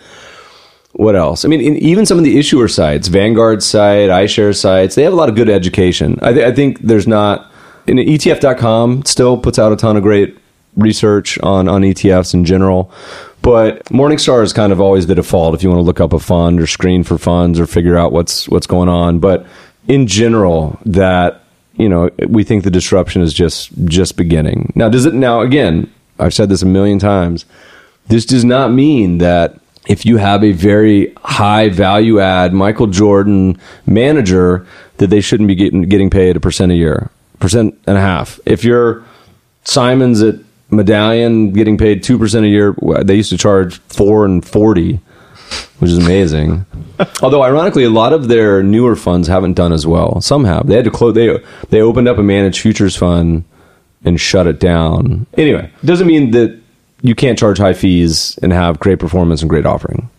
[0.93, 1.43] What else?
[1.43, 5.15] I mean, even some of the issuer sites, Vanguard site, iShare sites, they have a
[5.15, 6.19] lot of good education.
[6.21, 7.51] I, th- I think there's not,
[7.88, 10.38] in ETF.com still puts out a ton of great
[10.76, 12.91] research on, on ETFs in general.
[13.41, 16.19] But Morningstar is kind of always the default if you want to look up a
[16.19, 19.19] fund or screen for funds or figure out what's what's going on.
[19.19, 19.45] But
[19.88, 21.43] in general, that
[21.78, 24.73] you know, we think the disruption is just just beginning.
[24.76, 25.13] Now, does it?
[25.13, 27.45] Now, again, I've said this a million times.
[28.07, 33.59] This does not mean that if you have a very high value add Michael Jordan
[33.86, 34.65] manager
[34.97, 38.39] that they shouldn't be getting getting paid a percent a year, percent and a half.
[38.45, 39.03] If you're
[39.63, 40.36] Simons at
[40.70, 44.99] Medallion getting paid two percent a year, they used to charge four and forty,
[45.80, 46.66] which is amazing.
[47.22, 50.22] Although ironically, a lot of their newer funds haven't done as well.
[50.22, 50.68] Some have.
[50.68, 51.13] They had to close.
[51.13, 51.38] They
[51.70, 53.43] they opened up a managed futures fund
[54.03, 55.26] and shut it down.
[55.36, 56.59] Anyway, doesn't mean that
[57.01, 60.09] you can't charge high fees and have great performance and great offering.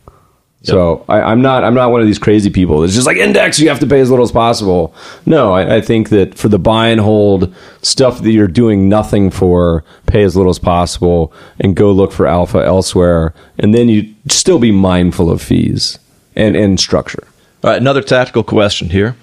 [0.67, 2.83] So I, I'm not I'm not one of these crazy people.
[2.83, 3.61] It's just like index.
[3.61, 4.95] You have to pay as little as possible.
[5.25, 9.31] No, I, I think that for the buy and hold stuff that you're doing nothing
[9.31, 13.33] for, pay as little as possible and go look for alpha elsewhere.
[13.59, 15.99] And then you still be mindful of fees
[16.35, 17.27] and, and structure.
[17.63, 19.17] All right, another tactical question here.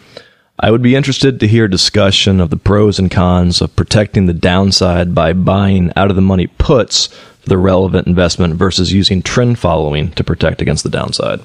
[0.59, 4.33] I would be interested to hear discussion of the pros and cons of protecting the
[4.33, 7.09] downside by buying out of the money puts
[7.45, 11.41] the relevant investment versus using trend following to protect against the downside.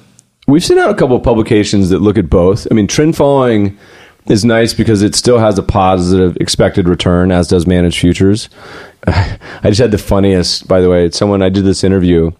[0.47, 2.67] We've sent out a couple of publications that look at both.
[2.71, 3.77] I mean, trend following
[4.27, 8.49] is nice because it still has a positive expected return, as does managed futures.
[9.07, 11.09] I just had the funniest, by the way.
[11.11, 12.31] Someone I did this interview,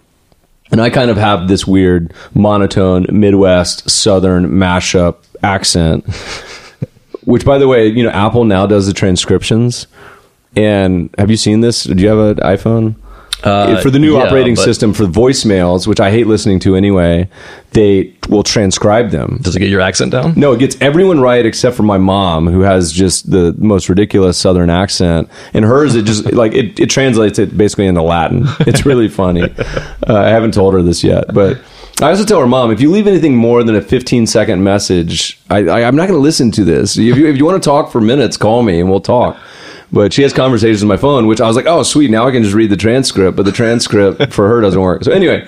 [0.71, 6.05] and I kind of have this weird monotone Midwest Southern mashup accent.
[7.25, 9.85] Which, by the way, you know, Apple now does the transcriptions.
[10.55, 11.83] And have you seen this?
[11.83, 12.95] Do you have an iPhone?
[13.43, 17.29] Uh, for the new yeah, operating system for voicemails, which I hate listening to anyway,
[17.71, 19.39] they will transcribe them.
[19.41, 20.33] Does it get your accent down?
[20.35, 24.37] No, it gets everyone right except for my mom, who has just the most ridiculous
[24.37, 25.29] Southern accent.
[25.53, 28.43] And hers, it just like it, it translates it basically into Latin.
[28.61, 29.53] It's really funny.
[30.07, 31.61] Uh, I haven't told her this yet, but
[32.01, 35.39] I also tell her mom if you leave anything more than a 15 second message,
[35.49, 36.97] I, I, I'm not going to listen to this.
[36.97, 39.37] If you, if you want to talk for minutes, call me and we'll talk.
[39.91, 42.11] But she has conversations on my phone, which I was like, oh, sweet.
[42.11, 43.35] Now I can just read the transcript.
[43.35, 45.03] But the transcript for her doesn't work.
[45.03, 45.47] So anyway,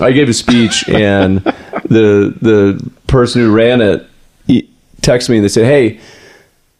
[0.00, 4.06] I gave a speech, and the the person who ran it
[5.00, 5.36] texted me.
[5.36, 6.00] and They said, "Hey,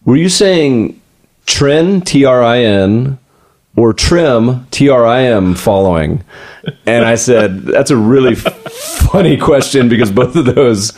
[0.04, 1.00] were you saying
[1.46, 3.18] Trin T R I N
[3.76, 6.22] or Trim T R I M following?"
[6.84, 8.34] And I said, "That's a really
[8.68, 10.92] funny question because both of those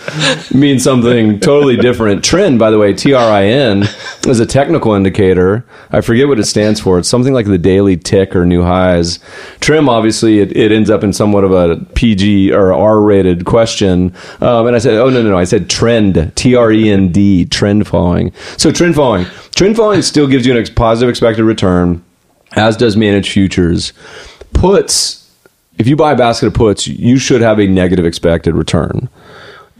[0.53, 3.89] mean something totally different." Trin, by the way, T R I N
[4.27, 5.65] is a technical indicator.
[5.91, 6.99] I forget what it stands for.
[6.99, 9.19] It's something like the daily tick or new highs.
[9.61, 14.15] Trim, obviously, it, it ends up in somewhat of a PG or R rated question.
[14.41, 17.13] Um, and I said, "Oh no, no, no!" I said trend, T R E N
[17.13, 18.33] D, trend following.
[18.57, 22.03] So trend following, trend following still gives you a ex- positive expected return,
[22.53, 23.93] as does managed futures.
[24.53, 25.30] Puts
[25.81, 29.09] if you buy a basket of puts, you should have a negative expected return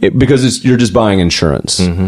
[0.01, 1.79] it, because it's, you're just buying insurance.
[1.79, 2.07] Mm-hmm.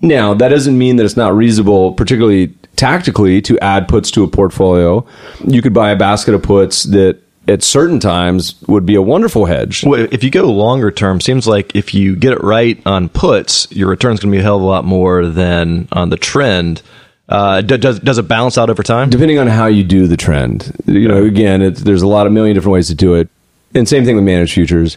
[0.00, 4.28] Now, that doesn't mean that it's not reasonable, particularly tactically, to add puts to a
[4.28, 5.06] portfolio.
[5.44, 9.46] You could buy a basket of puts that at certain times would be a wonderful
[9.46, 9.84] hedge.
[9.84, 13.70] Well, if you go longer term, seems like if you get it right on puts,
[13.72, 16.82] your return's going to be a hell of a lot more than on the trend.
[17.28, 19.10] Uh, d- does does it balance out over time?
[19.10, 20.74] depending on how you do the trend.
[20.86, 23.28] You know, again, it's, there's a lot of million different ways to do it,
[23.74, 24.96] and same thing with managed futures.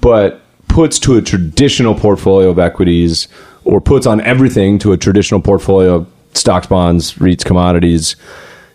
[0.00, 3.28] But puts to a traditional portfolio of equities,
[3.64, 8.16] or puts on everything to a traditional portfolio of stocks, bonds, REITs, commodities.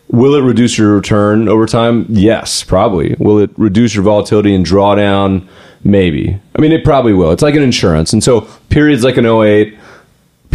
[0.10, 2.06] Will it reduce your return over time?
[2.08, 3.16] Yes, probably.
[3.20, 5.46] Will it reduce your volatility and drawdown?
[5.84, 6.40] Maybe.
[6.56, 7.32] I mean, it probably will.
[7.32, 8.14] It's like an insurance.
[8.14, 9.78] And so periods like an 08,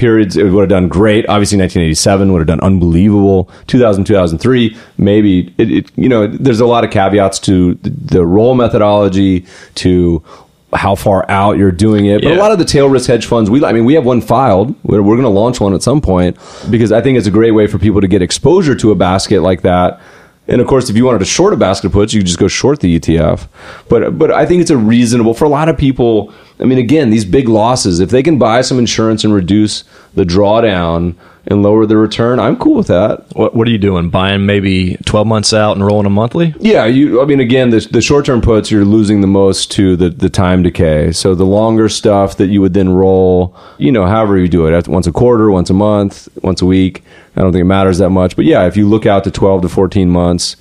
[0.03, 1.25] periods it would have done great.
[1.29, 3.49] Obviously, 1987 would have done unbelievable.
[3.69, 5.55] 2000, 2003, maybe.
[5.59, 9.47] It, it, you know, there's a lot of caveats to the, the roll methodology,
[9.77, 10.25] to
[10.73, 12.23] how far out you're doing it.
[12.23, 14.21] But a lot of the tail risk hedge funds, we I mean, we have one
[14.21, 14.75] filed.
[14.85, 16.37] We're, we're going to launch one at some point
[16.69, 19.43] because I think it's a great way for people to get exposure to a basket
[19.43, 20.01] like that.
[20.49, 22.39] And of course, if you wanted to short a basket of puts, you could just
[22.39, 23.47] go short the ETF.
[23.89, 26.33] But but I think it's a reasonable for a lot of people.
[26.59, 29.85] I mean, again, these big losses, if they can buy some insurance and reduce
[30.15, 31.15] the drawdown
[31.47, 33.27] and lower the return, I'm cool with that.
[33.35, 34.11] What What are you doing?
[34.11, 36.55] Buying maybe twelve months out and rolling a monthly?
[36.61, 37.21] Yeah, you.
[37.21, 40.31] I mean, again, the, the short term puts you're losing the most to the the
[40.31, 41.13] time decay.
[41.13, 44.89] So the longer stuff that you would then roll, you know, however you do it,
[44.89, 47.03] once a quarter, once a month, once a week.
[47.37, 48.37] I don't think it matters that much.
[48.37, 50.57] But yeah, if you look out to twelve to fourteen months,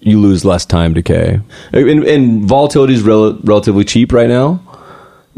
[0.00, 1.40] you lose less time decay.
[1.72, 4.60] And, and volatility is rel- relatively cheap right now.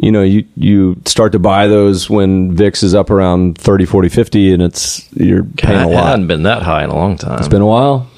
[0.02, 4.08] You know, you you start to buy those when VIX is up around 30, 40,
[4.08, 6.06] 50, and it's you're paying a It lot.
[6.06, 7.38] hadn't been that high in a long time.
[7.38, 8.08] It's been a while.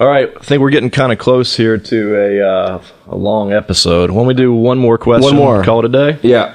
[0.00, 3.52] All right, I think we're getting kind of close here to a uh, a long
[3.52, 4.10] episode.
[4.10, 5.62] When we do one more question, One more.
[5.64, 6.18] call it a day.
[6.22, 6.54] Yeah.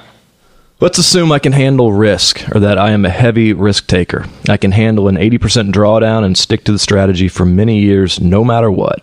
[0.80, 4.26] Let's assume I can handle risk, or that I am a heavy risk taker.
[4.48, 8.42] I can handle an 80% drawdown and stick to the strategy for many years, no
[8.42, 9.00] matter what.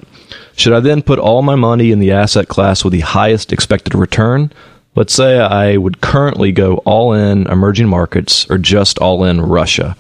[0.57, 3.95] Should I then put all my money in the asset class with the highest expected
[3.95, 4.51] return?
[4.96, 9.96] Let's say I would currently go all in emerging markets or just all in Russia.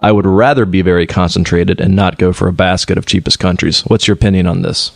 [0.00, 3.82] I would rather be very concentrated and not go for a basket of cheapest countries.
[3.82, 4.90] What's your opinion on this?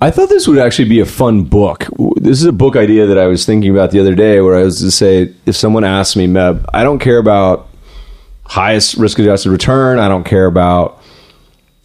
[0.00, 1.86] I thought this would actually be a fun book.
[2.16, 4.62] This is a book idea that I was thinking about the other day where I
[4.62, 7.68] was to say, if someone asked me, Meb, I don't care about
[8.44, 9.98] highest risk adjusted return.
[9.98, 11.02] I don't care about,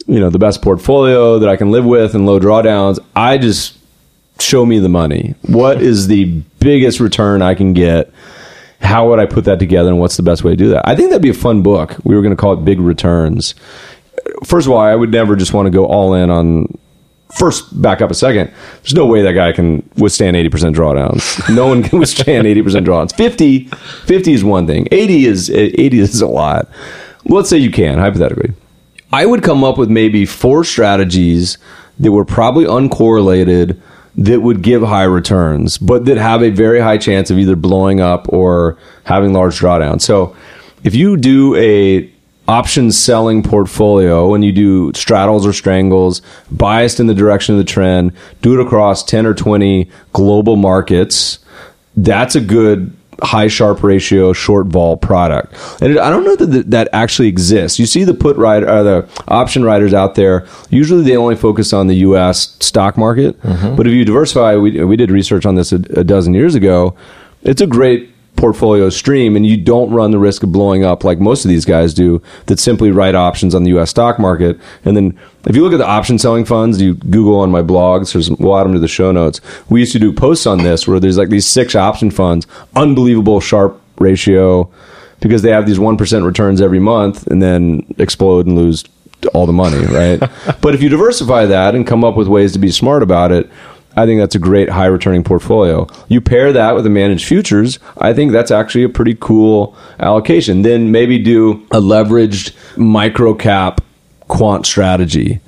[0.07, 2.99] you know, the best portfolio that I can live with and low drawdowns.
[3.15, 3.77] I just
[4.41, 5.35] show me the money.
[5.43, 6.25] What is the
[6.59, 8.11] biggest return I can get?
[8.81, 10.87] How would I put that together and what's the best way to do that?
[10.87, 11.97] I think that'd be a fun book.
[12.03, 13.53] We were going to call it Big Returns.
[14.45, 16.77] First of all, I would never just want to go all in on
[17.37, 21.67] first back up a second there's no way that guy can withstand 80% drawdowns no
[21.67, 26.27] one can withstand 80% drawdowns 50 50 is one thing 80 is 80 is a
[26.27, 26.67] lot
[27.25, 28.53] let's say you can hypothetically
[29.13, 31.59] i would come up with maybe four strategies
[31.99, 33.79] that were probably uncorrelated
[34.19, 38.01] that would give high returns but that have a very high chance of either blowing
[38.01, 40.01] up or having large drawdowns.
[40.01, 40.35] So
[40.83, 42.11] if you do a
[42.47, 47.63] option selling portfolio and you do straddles or strangles biased in the direction of the
[47.63, 48.11] trend
[48.41, 51.37] do it across 10 or 20 global markets
[51.95, 52.91] that's a good
[53.21, 55.53] high Sharpe ratio short vol product.
[55.81, 57.79] And i don't know that th- that actually exists.
[57.79, 60.47] You see the put writer uh, the option writers out there.
[60.69, 63.39] Usually they only focus on the us stock market.
[63.41, 66.95] But if you diversify we, we did research on this a, a dozen years ago.
[67.41, 71.19] It's a great portfolio stream and you don't run the risk of blowing up like
[71.19, 74.57] most of these guys do that simply write options on the US stock market.
[74.85, 78.13] And then if you look at the option selling funds, you Google on my blogs,
[78.13, 79.41] there's we'll add them to the show notes.
[79.69, 83.41] We used to do posts on this where there's like these six option funds, unbelievable
[83.41, 84.71] Sharpe ratio
[85.19, 88.85] because they have these 1% returns every month and then explode and lose
[89.33, 90.19] all the money, right?
[90.61, 93.49] but if you diversify that and come up with ways to be smart about it,
[93.95, 95.87] I think that's a great high returning portfolio.
[96.07, 100.61] You pair that with the managed futures, I think that's actually a pretty cool allocation.
[100.61, 103.81] Then maybe do a leveraged micro cap
[104.27, 105.41] quant strategy.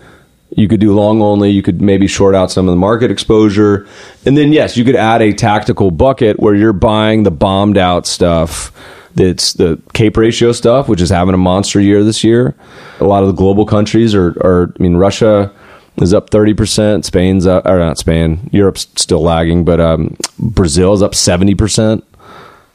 [0.54, 3.88] You could do long only, you could maybe short out some of the market exposure.
[4.26, 8.06] And then yes, you could add a tactical bucket where you're buying the bombed out
[8.06, 8.74] stuff.
[9.16, 12.56] That's the CAPE ratio stuff, which is having a monster year this year.
[13.00, 15.54] A lot of the global countries are, are I mean, Russia,
[16.02, 17.06] is up 30%.
[17.06, 22.04] Spain's up, or not Spain, Europe's still lagging, but um, Brazil is up 70%.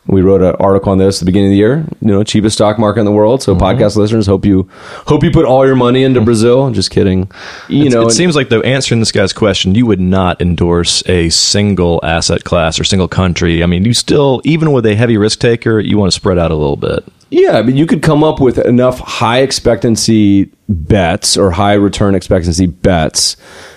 [0.06, 1.84] We wrote an article on this at the beginning of the year.
[2.00, 3.42] You know, cheapest stock market in the world.
[3.42, 3.64] So, mm-hmm.
[3.64, 4.68] podcast listeners, hope you
[5.06, 6.24] hope you put all your money into mm-hmm.
[6.26, 6.70] Brazil.
[6.70, 7.30] Just kidding.
[7.68, 10.40] You It's- know, it and- seems like though answering this guy's question, you would not
[10.40, 13.62] endorse a single asset class or single country.
[13.62, 16.50] I mean, you still, even with a heavy risk taker, you want to spread out
[16.50, 17.04] a little bit.
[17.30, 22.66] Yeah, but you could come up with enough high expectancy bets or high return expectancy
[22.66, 23.36] bets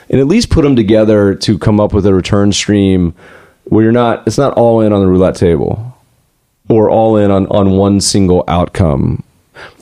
[0.09, 3.13] and at least put them together to come up with a return stream
[3.65, 5.95] where you're not it's not all in on the roulette table
[6.69, 9.23] or all in on, on one single outcome.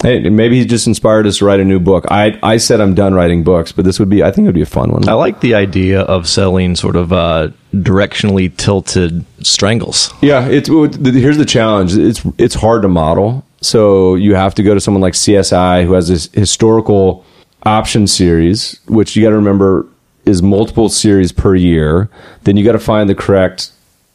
[0.01, 2.05] Hey, maybe he just inspired us to write a new book.
[2.09, 4.55] I I said I'm done writing books, but this would be I think it would
[4.55, 5.07] be a fun one.
[5.07, 10.11] I like the idea of selling sort of uh, directionally tilted strangles.
[10.21, 11.95] Yeah, it's here's the challenge.
[11.95, 13.45] It's it's hard to model.
[13.61, 17.25] So you have to go to someone like CSI who has this historical
[17.63, 19.85] option series, which you got to remember
[20.25, 22.09] is multiple series per year.
[22.43, 23.71] Then you got to find the correct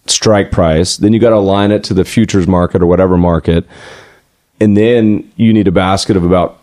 [0.07, 0.97] strike price.
[0.97, 3.67] Then you got to align it to the futures market or whatever market.
[4.61, 6.59] And then you need a basket of about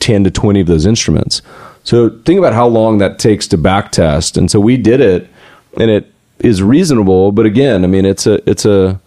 [0.00, 1.42] 10 to 20 of those instruments.
[1.84, 4.36] So think about how long that takes to back test.
[4.36, 5.28] And so we did it
[5.78, 9.00] and it is reasonable, but again, I mean it's a it's a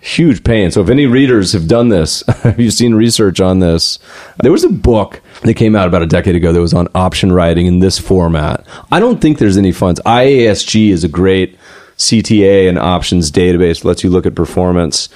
[0.00, 0.70] huge pain.
[0.70, 3.98] So if any readers have done this, have you seen research on this?
[4.42, 7.32] There was a book that came out about a decade ago that was on option
[7.32, 8.66] writing in this format.
[8.90, 10.00] I don't think there's any funds.
[10.06, 11.58] IASG is a great
[12.00, 15.08] CTA and options database, lets you look at performance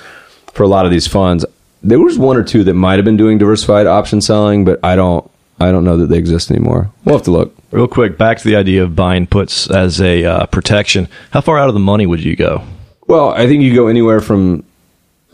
[0.53, 1.45] for a lot of these funds.
[1.83, 4.95] There was one or two that might have been doing diversified option selling, but I
[4.95, 5.29] don't
[5.61, 6.91] I don't know that they exist anymore.
[7.05, 7.55] We'll have to look.
[7.71, 11.09] Real quick, back to the idea of buying puts as a uh, protection.
[11.31, 12.63] How far out of the money would you go?
[13.07, 14.65] Well, I think you go anywhere from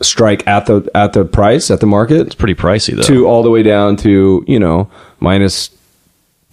[0.01, 3.03] strike at the at the price at the market It's pretty pricey though.
[3.03, 4.89] to all the way down to you know
[5.19, 5.69] minus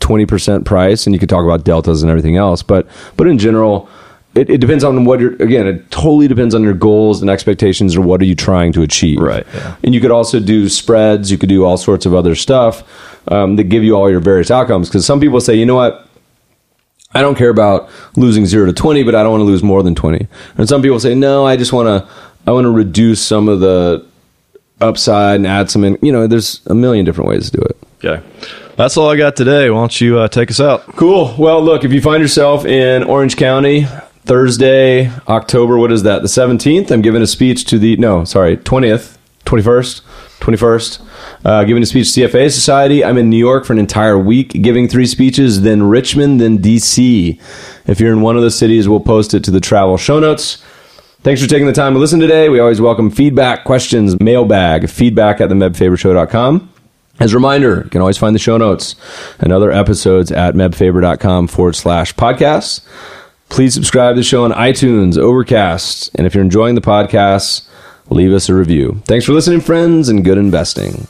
[0.00, 2.62] twenty percent price, and you could talk about deltas and everything else.
[2.62, 2.86] But
[3.16, 3.88] but in general,
[4.34, 5.34] it, it depends on what you're.
[5.42, 8.82] Again, it totally depends on your goals and expectations, or what are you trying to
[8.82, 9.18] achieve.
[9.18, 9.76] Right, yeah.
[9.82, 11.30] And you could also do spreads.
[11.30, 12.82] You could do all sorts of other stuff
[13.30, 14.88] um, that give you all your various outcomes.
[14.88, 16.08] Because some people say, you know what,
[17.14, 19.82] I don't care about losing zero to 20, but I don't want to lose more
[19.82, 20.26] than 20.
[20.56, 22.08] And some people say, no, I just want to,
[22.46, 24.06] I want to reduce some of the
[24.80, 25.98] upside and add some in.
[26.02, 27.78] You know, there's a million different ways to do it.
[28.04, 28.24] Okay.
[28.76, 29.70] That's all I got today.
[29.70, 30.86] Why don't you uh, take us out?
[30.94, 31.34] Cool.
[31.36, 33.86] Well, look, if you find yourself in Orange County,
[34.28, 36.20] Thursday, October, what is that?
[36.20, 39.16] The 17th, I'm giving a speech to the, no, sorry, 20th,
[39.46, 40.02] 21st,
[40.38, 43.02] 21st, uh, giving a speech to CFA Society.
[43.02, 47.40] I'm in New York for an entire week giving three speeches, then Richmond, then DC.
[47.86, 50.62] If you're in one of those cities, we'll post it to the travel show notes.
[51.22, 52.50] Thanks for taking the time to listen today.
[52.50, 56.70] We always welcome feedback, questions, mailbag, feedback at the mebfabershow.com.
[57.18, 58.94] As a reminder, you can always find the show notes
[59.40, 62.82] and other episodes at mebfaber.com forward slash podcasts.
[63.48, 67.66] Please subscribe to the show on iTunes, Overcast, and if you're enjoying the podcast,
[68.08, 69.02] leave us a review.
[69.06, 71.06] Thanks for listening, friends, and good investing.